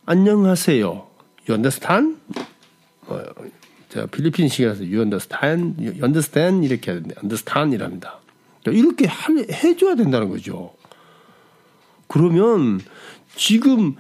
안녕하세요. 0.07 1.07
어, 3.07 3.23
자, 3.91 4.07
필리핀식이라서 4.07 4.85
you 4.85 5.01
understand, 5.01 5.83
you 5.85 6.03
understand 6.03 6.65
이렇게 6.65 6.93
해야 6.93 7.01
되는데 7.01 7.17
understand이랍니다. 7.21 8.21
그러니까 8.63 8.81
이렇게 8.81 9.09
해줘야 9.53 9.97
된다는 9.97 10.29
거죠. 10.29 10.73
그러면 12.07 12.81
지금 13.35 13.97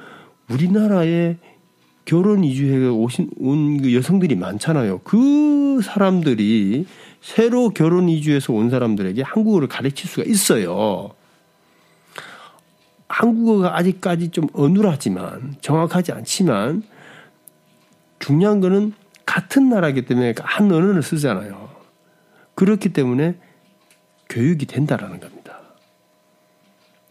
우리나라의 0.48 1.38
결혼 2.04 2.44
이주해 2.44 2.88
오신 2.88 3.30
온그 3.38 3.94
여성들이 3.94 4.36
많잖아요. 4.36 5.00
그 5.02 5.80
사람들이 5.82 6.86
새로 7.20 7.70
결혼 7.70 8.08
이주해서 8.08 8.52
온 8.52 8.70
사람들에게 8.70 9.22
한국어를 9.22 9.68
가르칠 9.68 10.08
수가 10.08 10.22
있어요. 10.24 11.10
한국어가 13.08 13.76
아직까지 13.76 14.30
좀 14.30 14.46
어눌하지만 14.52 15.56
정확하지 15.60 16.12
않지만 16.12 16.84
중요한 18.20 18.60
거는 18.60 18.92
같은 19.30 19.68
나라이기 19.68 20.06
때문에 20.06 20.34
한 20.40 20.72
언어를 20.72 21.04
쓰잖아요. 21.04 21.68
그렇기 22.56 22.88
때문에 22.88 23.36
교육이 24.28 24.66
된다라는 24.66 25.20
겁니다. 25.20 25.60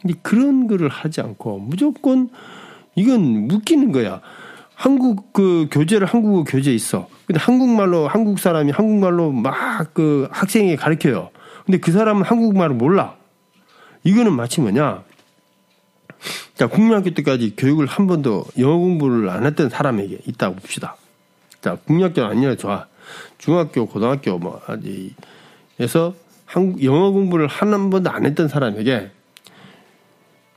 근데 0.02 0.20
그런 0.22 0.68
거를 0.68 0.90
하지 0.90 1.22
않고 1.22 1.60
무조건 1.60 2.30
이건 2.96 3.22
묶이는 3.48 3.94
거야. 3.94 4.20
한국 4.76 5.32
그 5.32 5.70
교재를 5.72 6.08
한국어 6.08 6.44
교재 6.44 6.74
있어. 6.74 7.08
근데 7.26 7.40
한국말로 7.40 8.10
한국 8.10 8.40
사람이 8.40 8.74
한국말로 8.74 9.32
막 9.32 9.94
그 9.94 10.28
학생에게 10.30 10.76
가르쳐요. 10.76 11.30
근데 11.66 11.78
그 11.78 11.94
사람은 11.94 12.24
한국말을 12.24 12.76
몰라. 12.76 13.16
이거는 14.04 14.34
마치 14.34 14.60
뭐냐? 14.60 15.04
자, 16.56 16.68
국민학교 16.68 17.12
때까지 17.12 17.56
교육을 17.56 17.86
한 17.86 18.08
번도 18.08 18.44
영어 18.58 18.78
공부를 18.78 19.30
안 19.30 19.46
했던 19.46 19.70
사람에게 19.70 20.20
있다고 20.26 20.56
봅시다. 20.56 20.98
자, 21.62 21.76
국민학교는 21.76 22.30
아니라 22.30 22.56
좋아. 22.56 22.88
중학교, 23.38 23.86
고등학교 23.88 24.38
뭐 24.38 24.62
에서 25.80 26.13
한국 26.45 26.84
영어 26.84 27.12
공부를 27.12 27.48
한 27.48 27.89
번도 27.89 28.10
안 28.10 28.26
했던 28.26 28.48
사람에게 28.48 29.12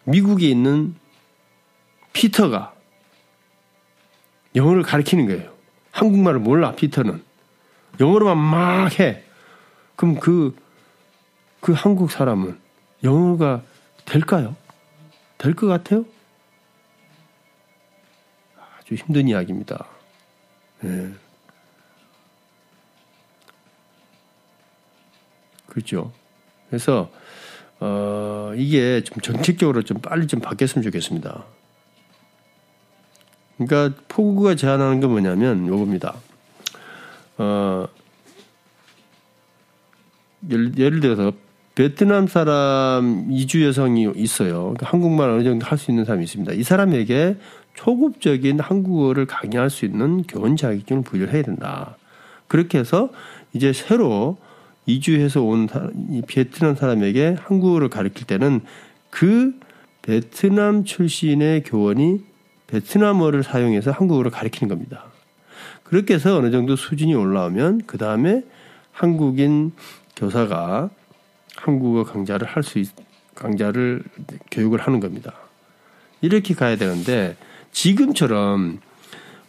미국에 0.05 0.49
있는 0.49 0.95
피터가 2.13 2.75
영어를 4.55 4.83
가르치는 4.83 5.27
거예요. 5.27 5.53
한국말을 5.93 6.41
몰라, 6.41 6.73
피터는. 6.73 7.23
영어로만 8.01 8.37
막 8.39 9.01
해. 9.01 9.23
그럼 9.97 10.19
그, 10.19 10.57
그 11.61 11.73
한국 11.73 12.11
사람은 12.11 12.59
영어가 13.05 13.63
될까요? 14.05 14.57
될 15.39 15.55
것 15.55 15.67
같아요? 15.67 16.05
아주 18.79 18.95
힘든 18.95 19.29
이야기입니다. 19.29 19.87
네. 20.83 21.13
그렇죠. 25.67 26.13
그래서 26.69 27.11
어, 27.81 28.53
이게 28.57 29.03
좀 29.03 29.21
정책적으로 29.21 29.83
좀 29.83 29.99
빨리 29.99 30.27
좀 30.27 30.41
바뀌었으면 30.41 30.83
좋겠습니다. 30.85 31.45
그러니까 33.59 34.03
포구가 34.09 34.55
제안하는 34.57 35.01
게 35.01 35.07
뭐냐면 35.07 35.67
요겁니다. 35.67 36.15
어, 37.39 37.87
예를, 40.51 40.79
예를 40.79 41.01
들어서 41.01 41.33
베트남 41.75 42.27
사람 42.27 43.29
이주 43.31 43.65
여성이 43.65 44.11
있어요. 44.15 44.61
그러니까 44.63 44.89
한국말 44.89 45.31
어느 45.31 45.43
정도 45.43 45.65
할 45.65 45.79
수 45.79 45.91
있는 45.91 46.05
사람이 46.05 46.25
있습니다. 46.25 46.53
이 46.53 46.63
사람에게 46.63 47.37
초급적인 47.75 48.61
한국어를 48.61 49.27
강의할 49.27 49.71
수 49.71 49.85
있는 49.85 50.23
교원 50.25 50.57
자격증을 50.57 51.03
부여를 51.03 51.33
해야 51.33 51.43
된다. 51.43 51.97
그렇게 52.49 52.79
해서 52.79 53.11
이제 53.53 53.73
새로 53.73 54.37
이주해서 54.87 55.43
온 55.43 55.69
베트남 56.27 56.75
사람에게 56.75 57.37
한국어를 57.41 57.89
가르칠 57.89 58.27
때는 58.27 58.61
그 59.11 59.59
베트남 60.03 60.85
출신의 60.85 61.63
교원이 61.65 62.25
베트남어를 62.67 63.43
사용해서 63.43 63.91
한국어를 63.91 64.31
가르치는 64.31 64.69
겁니다. 64.69 65.05
그렇게 65.85 66.15
해서 66.15 66.37
어느 66.37 66.51
정도 66.51 66.75
수준이 66.75 67.15
올라오면 67.15 67.83
그 67.87 67.99
다음에 67.99 68.43
한국인 68.93 69.73
교사가 70.17 70.91
한국어 71.57 72.05
강좌를 72.05 72.47
할 72.47 72.63
수 72.63 72.79
있, 72.79 72.89
강좌를 73.35 74.03
교육을 74.51 74.81
하는 74.81 75.01
겁니다. 75.01 75.35
이렇게 76.21 76.55
가야 76.55 76.77
되는데 76.77 77.37
지금처럼 77.73 78.81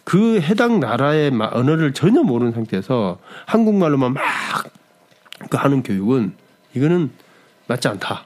그 0.04 0.42
해당 0.42 0.80
나라의 0.80 1.32
언어를 1.32 1.94
전혀 1.94 2.24
모르는 2.24 2.52
상태에서 2.54 3.20
한국말로만 3.46 4.14
막그 4.14 5.58
하는 5.58 5.84
교육은 5.84 6.34
이거는 6.74 7.12
맞지 7.68 7.88
않다. 7.88 8.26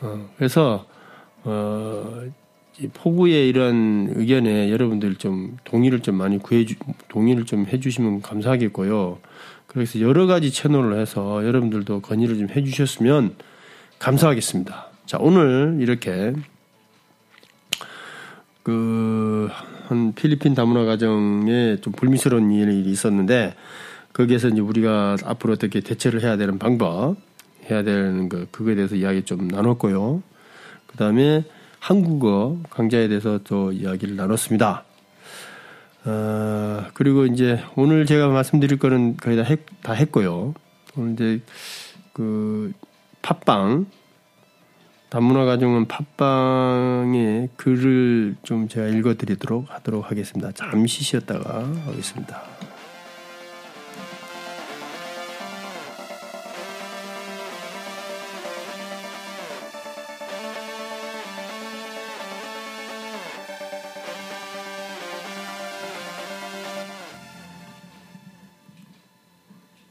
어, 0.00 0.30
그래서 0.36 0.86
어, 1.44 2.22
포구의 2.94 3.48
이런 3.48 4.12
의견에 4.14 4.70
여러분들 4.70 5.16
좀 5.16 5.58
동의를 5.64 6.00
좀 6.00 6.14
많이 6.16 6.38
구해주 6.38 6.76
동의를 7.08 7.44
좀 7.44 7.66
해주시면 7.66 8.22
감사하겠고요. 8.22 9.18
그래서 9.66 10.00
여러 10.00 10.26
가지 10.26 10.50
채널을 10.50 10.98
해서 10.98 11.44
여러분들도 11.46 12.00
건의를 12.00 12.38
좀 12.38 12.48
해주셨으면 12.48 13.36
감사하겠습니다. 13.98 14.86
자 15.06 15.18
오늘 15.20 15.78
이렇게 15.80 16.32
그 18.62 19.48
한 19.92 20.14
필리핀 20.14 20.54
다문화 20.54 20.86
가정에 20.86 21.76
좀 21.82 21.92
불미스러운 21.92 22.50
일이 22.50 22.90
있었는데 22.90 23.54
거기에서 24.14 24.48
이제 24.48 24.60
우리가 24.60 25.18
앞으로 25.22 25.52
어떻게 25.52 25.80
대처를 25.80 26.22
해야 26.22 26.38
되는 26.38 26.58
방법 26.58 27.16
해야 27.70 27.82
되는 27.82 28.30
거 28.30 28.46
그거에 28.50 28.74
대해서 28.74 28.94
이야기 28.94 29.22
좀 29.22 29.48
나눴고요. 29.48 30.22
그 30.86 30.96
다음에 30.96 31.44
한국어 31.78 32.58
강좌에 32.70 33.08
대해서 33.08 33.38
또 33.44 33.72
이야기를 33.72 34.16
나눴습니다. 34.16 34.84
어, 36.04 36.84
그리고 36.94 37.26
이제 37.26 37.62
오늘 37.76 38.06
제가 38.06 38.28
말씀드릴 38.28 38.78
거는 38.78 39.18
거의 39.18 39.36
다, 39.36 39.42
했, 39.42 39.60
다 39.82 39.92
했고요. 39.92 40.54
오늘 40.96 41.12
이제 41.12 41.40
그 42.14 42.72
팟빵 43.20 43.86
단문화 45.12 45.44
가정은 45.44 45.88
팟빵에 45.88 47.50
글을 47.58 48.36
좀 48.42 48.66
제가 48.66 48.86
읽어드리도록 48.86 49.66
하도록 49.68 50.10
하겠습니다. 50.10 50.52
잠시 50.52 51.04
쉬었다가 51.04 51.66
하겠습니다. 51.84 52.42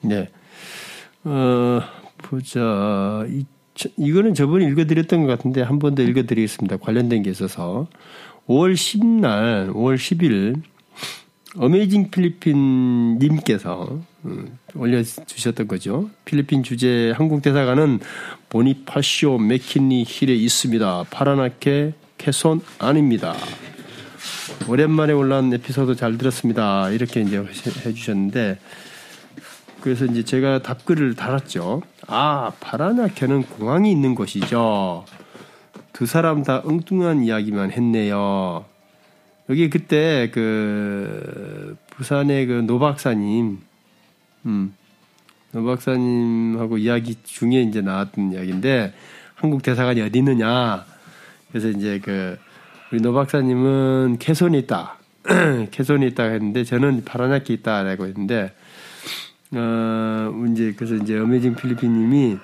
네. 0.01 0.31
어, 1.25 1.81
보자. 2.17 3.23
이, 3.85 3.91
이거는 3.97 4.33
저번에 4.33 4.65
읽어드렸던 4.65 5.21
것 5.21 5.27
같은데 5.27 5.61
한 5.61 5.79
번 5.79 5.95
더 5.95 6.03
읽어드리겠습니다. 6.03 6.77
관련된 6.77 7.23
게 7.23 7.29
있어서. 7.29 7.87
5월 8.47 8.73
10날, 8.73 9.71
5월 9.73 9.95
10일, 9.95 10.61
어메이징 11.57 12.11
필리핀 12.11 13.19
님께서 13.19 13.99
음, 14.25 14.57
올려주셨던 14.75 15.67
거죠. 15.67 16.09
필리핀 16.25 16.63
주재 16.63 17.13
한국 17.15 17.41
대사관은 17.41 17.99
보니파시오 18.49 19.37
맥킨리 19.37 20.05
힐에 20.07 20.33
있습니다. 20.33 21.05
파라나케 21.11 21.93
캐손 22.17 22.61
아닙니다. 22.79 23.35
오랜만에 24.69 25.11
올라온 25.13 25.51
에피소드 25.53 25.95
잘 25.95 26.17
들었습니다. 26.17 26.89
이렇게 26.91 27.21
이제 27.21 27.43
해주셨는데 27.85 28.59
그래서 29.81 30.05
이제 30.05 30.23
제가 30.23 30.61
답글을 30.61 31.15
달았죠. 31.15 31.81
아, 32.07 32.51
파라나케는 32.59 33.43
공항이 33.43 33.91
있는 33.91 34.15
곳이죠. 34.15 35.05
두 35.91 36.05
사람 36.05 36.43
다 36.43 36.61
엉뚱한 36.63 37.23
이야기만 37.23 37.71
했네요. 37.71 38.65
여기 39.49 39.69
그때 39.69 40.29
그 40.31 41.75
부산의 41.89 42.45
그 42.45 42.53
노박사님, 42.65 43.59
음, 44.45 44.75
노박사님하고 45.51 46.77
이야기 46.77 47.17
중에 47.23 47.61
이제 47.61 47.81
나왔던 47.81 48.33
이야기인데 48.33 48.93
한국 49.35 49.63
대사관이 49.63 50.01
어디 50.01 50.19
있느냐. 50.19 50.85
그래서 51.49 51.69
이제 51.69 51.99
그 51.99 52.37
우리 52.91 53.01
노박사님은 53.01 54.17
캐손이 54.19 54.59
있다. 54.59 54.97
캐손이 55.71 56.07
있다 56.07 56.23
했는데 56.23 56.63
저는 56.63 57.03
파라나케 57.03 57.53
있다라고 57.53 58.05
했는데 58.05 58.53
어, 59.53 60.45
이제 60.51 60.73
그래서 60.75 60.95
이제 60.95 61.17
어메이징 61.19 61.55
필리핀님이 61.55 62.37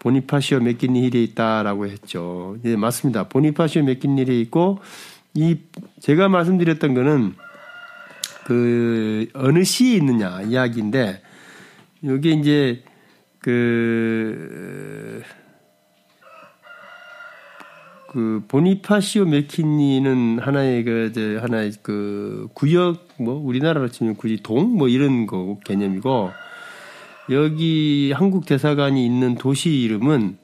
보니파시오 0.00 0.60
맥기니 0.60 1.02
힐에 1.08 1.22
있다라고 1.22 1.86
했죠. 1.86 2.56
예, 2.64 2.76
맞습니다. 2.76 3.28
보니파시오 3.28 3.84
맥기니 3.84 4.22
힐에 4.22 4.40
있고 4.40 4.80
이 5.34 5.58
제가 6.00 6.28
말씀드렸던 6.28 6.94
거는 6.94 7.34
그 8.44 9.26
어느 9.34 9.62
시에 9.64 9.96
있느냐 9.96 10.42
이야기인데 10.42 11.22
여기 12.04 12.32
이제 12.32 12.82
그, 13.40 15.22
그 18.08 18.42
보니파시오 18.48 19.26
맥키니는 19.26 20.38
하나의 20.40 20.84
그, 20.84 21.12
저, 21.14 21.40
하나의 21.42 21.72
그 21.82 22.48
구역 22.54 23.08
뭐 23.18 23.34
우리나라로 23.34 23.88
치면 23.88 24.16
굳이 24.16 24.42
동 24.42 24.76
뭐 24.76 24.88
이런 24.88 25.26
거 25.26 25.58
개념이고 25.64 26.30
여기 27.30 28.12
한국 28.14 28.46
대사관이 28.46 29.04
있는 29.04 29.34
도시 29.34 29.70
이름은 29.82 30.38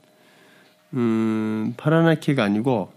음, 0.94 1.74
파라나키가 1.76 2.44
아니고, 2.44 2.92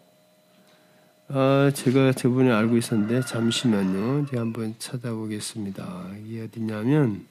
아, 1.29 1.71
제가 1.73 2.11
저번에 2.11 2.51
알고 2.51 2.77
있었는데, 2.77 3.21
잠시만요. 3.21 4.27
제가 4.27 4.41
한번 4.41 4.75
찾아보겠습니다. 4.77 6.11
이게 6.23 6.43
어디냐면, 6.43 7.25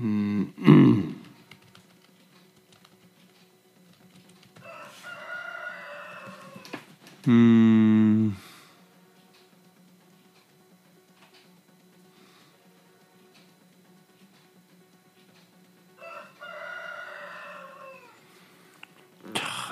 음, 0.00 0.52
음, 7.26 8.36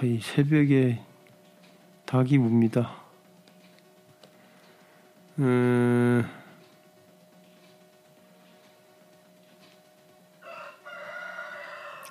자, 0.02 0.06
이 0.06 0.18
새벽에 0.18 0.98
닭이 2.06 2.36
웁니다. 2.36 2.90
음, 5.38 6.24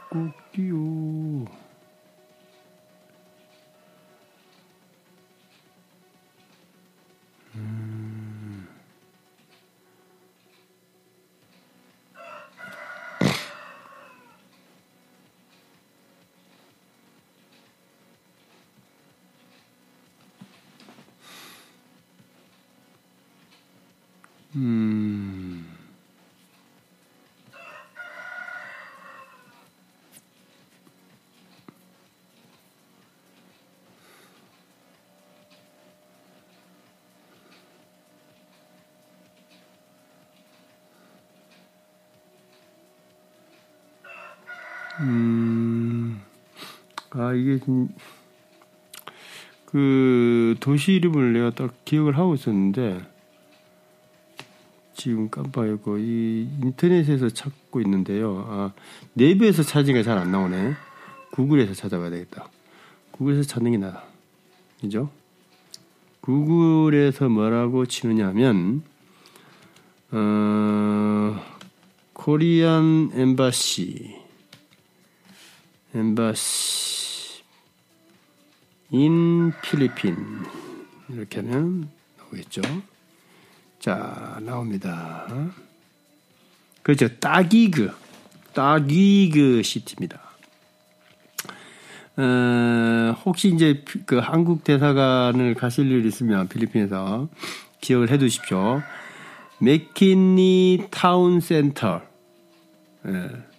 꼭지요. 0.09 1.45
음, 45.01 46.21
아, 47.11 47.33
이게 47.33 47.59
좀, 47.59 47.89
그, 49.65 50.55
도시 50.59 50.93
이름을 50.93 51.33
내가 51.33 51.49
딱 51.51 51.73
기억을 51.85 52.17
하고 52.17 52.35
있었는데, 52.35 53.01
지금 54.93 55.29
깜빡했고, 55.29 55.97
이 55.97 56.47
인터넷에서 56.61 57.29
찾고 57.29 57.81
있는데요. 57.81 58.45
아, 58.47 58.73
네이버에서 59.13 59.63
찾으니까 59.63 60.03
잘 60.03 60.17
안 60.17 60.31
나오네. 60.31 60.73
구글에서 61.31 61.73
찾아봐야 61.73 62.09
되겠다. 62.11 62.49
구글에서 63.11 63.43
찾는 63.43 63.71
게 63.71 63.77
나아. 63.77 64.03
그죠? 64.79 65.09
구글에서 66.21 67.29
뭐라고 67.29 67.87
치느냐 67.87 68.27
하면, 68.27 68.83
어, 70.11 71.39
코리안 72.13 73.11
엠바시, 73.15 74.20
엠바시, 75.93 77.43
인 78.91 79.51
필리핀. 79.61 80.15
이렇게 81.09 81.41
하면 81.41 81.89
나오겠죠. 82.17 82.61
자, 83.79 84.39
나옵니다. 84.41 85.27
그렇죠. 86.83 87.07
따기그. 87.19 87.91
따기그 88.53 89.63
시티입니다. 89.63 90.21
어, 92.17 93.15
혹시 93.25 93.49
이제 93.49 93.83
그 94.05 94.17
한국 94.17 94.63
대사관을 94.63 95.55
가실 95.55 95.91
일 95.91 96.05
있으면 96.05 96.47
필리핀에서 96.47 97.29
기억을 97.81 98.11
해 98.11 98.17
두십시오. 98.17 98.81
McKinley 99.59 100.87
Town 100.91 101.39
Center. 101.39 102.01
예. 103.07 103.50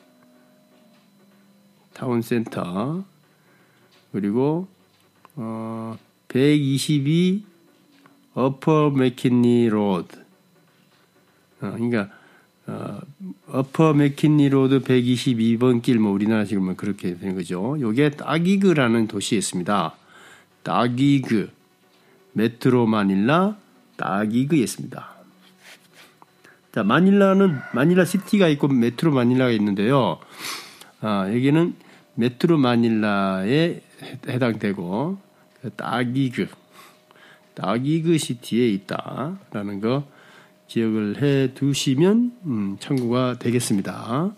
Town 2.03 2.21
Center. 2.21 3.05
그리고, 4.11 4.67
어, 5.37 5.97
122 6.27 7.45
Upper 8.35 8.91
McKinley 8.91 9.69
Road. 9.69 10.17
어, 11.61 11.71
그러니까 11.71 12.09
어, 12.67 12.99
어퍼 13.47 13.93
맥키니 13.93 14.49
로드 14.49 14.81
122번 14.81 15.81
길, 15.81 16.01
뭐 16.01 16.11
우리나라식으로 16.11 16.65
뭐 16.65 16.75
그렇게 16.75 17.17
되는 17.17 17.37
거죠. 17.37 17.81
요게 17.81 18.11
따기그라는 18.11 19.07
도시에 19.07 19.39
있습니다. 19.39 19.95
따기그, 20.65 21.53
메트로 22.33 22.87
마닐라 22.87 23.57
따기그에 23.97 24.59
있습니다. 24.59 25.09
자, 26.73 26.83
마닐라는 26.83 27.61
마닐라 27.73 28.05
시티가 28.05 28.49
있고 28.49 28.67
메트로 28.67 29.13
마닐라가 29.13 29.53
있는데요. 29.53 30.19
아, 31.01 31.29
여기는 31.33 31.92
메트로 32.15 32.59
마닐라에 32.59 33.81
해당되고 34.29 35.19
따기그 35.77 36.49
따기그 37.55 38.19
시티에 38.19 38.69
있다라는 38.69 39.81
거 39.81 40.07
기억을 40.69 41.23
해 41.23 41.53
두시면 41.55 42.39
음, 42.47 42.77
참고가 42.81 43.39
되겠습니다. 43.39 44.33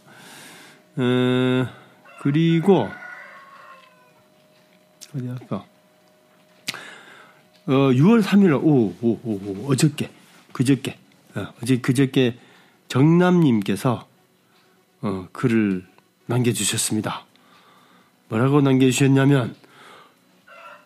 어, 0.97 1.67
그리고 2.21 2.89
어디 5.15 5.29
아까 5.31 5.65
어, 7.67 7.73
6월 7.93 8.23
3일 8.23 8.53
오, 8.63 8.95
오, 9.01 9.21
오, 9.23 9.31
오 9.33 9.73
어저께 9.73 10.11
그저께 10.53 10.99
어, 11.35 11.47
어제 11.63 11.79
그저께 11.79 12.37
정남님께서 12.89 14.07
어, 15.03 15.29
글을 15.33 15.87
남겨주셨습니다. 16.27 17.27
뭐라고 18.35 18.61
남겨주셨냐면 18.61 19.55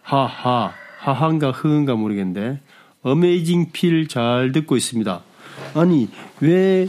하하 0.02 0.72
하한가 0.98 1.50
흐은가 1.50 1.94
모르겠는데 1.94 2.60
어메이징 3.02 3.72
필 3.72 4.06
잘 4.06 4.52
듣고 4.52 4.76
있습니다. 4.76 5.22
아니 5.74 6.08
왜 6.40 6.88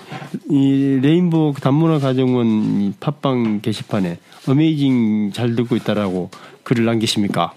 이 0.49 0.99
레인보우 1.01 1.53
단문화 1.61 1.99
가정원 1.99 2.93
팟빵 2.99 3.61
게시판에 3.61 4.19
어메이징 4.47 5.31
잘 5.31 5.55
듣고 5.55 5.77
있다라고 5.77 6.29
글을 6.63 6.83
남기십니까? 6.85 7.53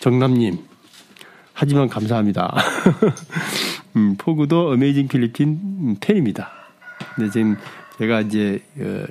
정남님 0.00 0.58
하지만 1.52 1.88
감사합니다. 1.88 2.56
음, 3.96 4.16
포구도 4.18 4.70
어메이징 4.72 5.06
필리핀 5.06 5.96
팬입니다. 6.00 6.50
근데 7.14 7.30
지금 7.30 7.56
제가 7.98 8.20
이제 8.20 8.62
어, 8.78 9.06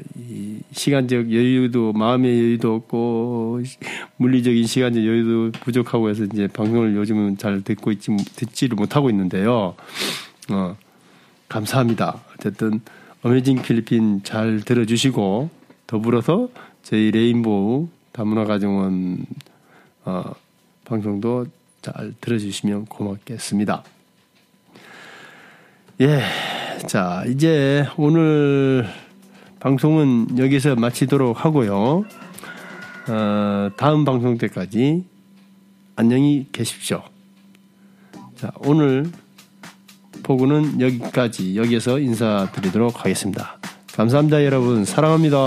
시간적 0.71 1.31
여유도 1.31 1.93
마음의 1.93 2.31
여유도 2.31 2.75
없고 2.75 3.61
물리적인 4.17 4.65
시간적 4.67 5.03
여유도 5.03 5.51
부족하고 5.59 6.09
해서 6.09 6.23
이제 6.23 6.47
방송을 6.47 6.95
요즘은 6.95 7.37
잘 7.37 7.61
듣고 7.63 7.91
있지 7.91 8.15
듣지를 8.35 8.75
못하고 8.75 9.09
있는데요. 9.09 9.75
어, 10.51 10.77
감사합니다. 11.49 12.21
어쨌든 12.33 12.81
어메이징 13.23 13.63
필리핀 13.63 14.21
잘 14.23 14.61
들어주시고 14.61 15.49
더불어서 15.87 16.49
저희 16.83 17.09
레인보우 17.09 17.87
다문화 18.11 18.45
가정원 18.45 19.25
어, 20.03 20.31
방송도 20.85 21.47
잘 21.81 22.13
들어주시면 22.21 22.85
고맙겠습니다. 22.85 23.83
예. 26.01 26.54
자, 26.87 27.23
이제 27.27 27.87
오늘 27.97 28.85
방송은 29.59 30.37
여기서 30.37 30.75
마치도록 30.75 31.43
하고요. 31.43 32.05
어, 33.07 33.69
다음 33.75 34.05
방송 34.05 34.37
때까지 34.37 35.03
안녕히 35.95 36.47
계십시오. 36.51 37.01
자, 38.35 38.51
오늘 38.59 39.09
포구는 40.21 40.79
여기까지, 40.79 41.57
여기에서 41.57 41.99
인사드리도록 41.99 42.99
하겠습니다. 43.03 43.57
감사합니다, 43.93 44.45
여러분. 44.45 44.85
사랑합니다. 44.85 45.37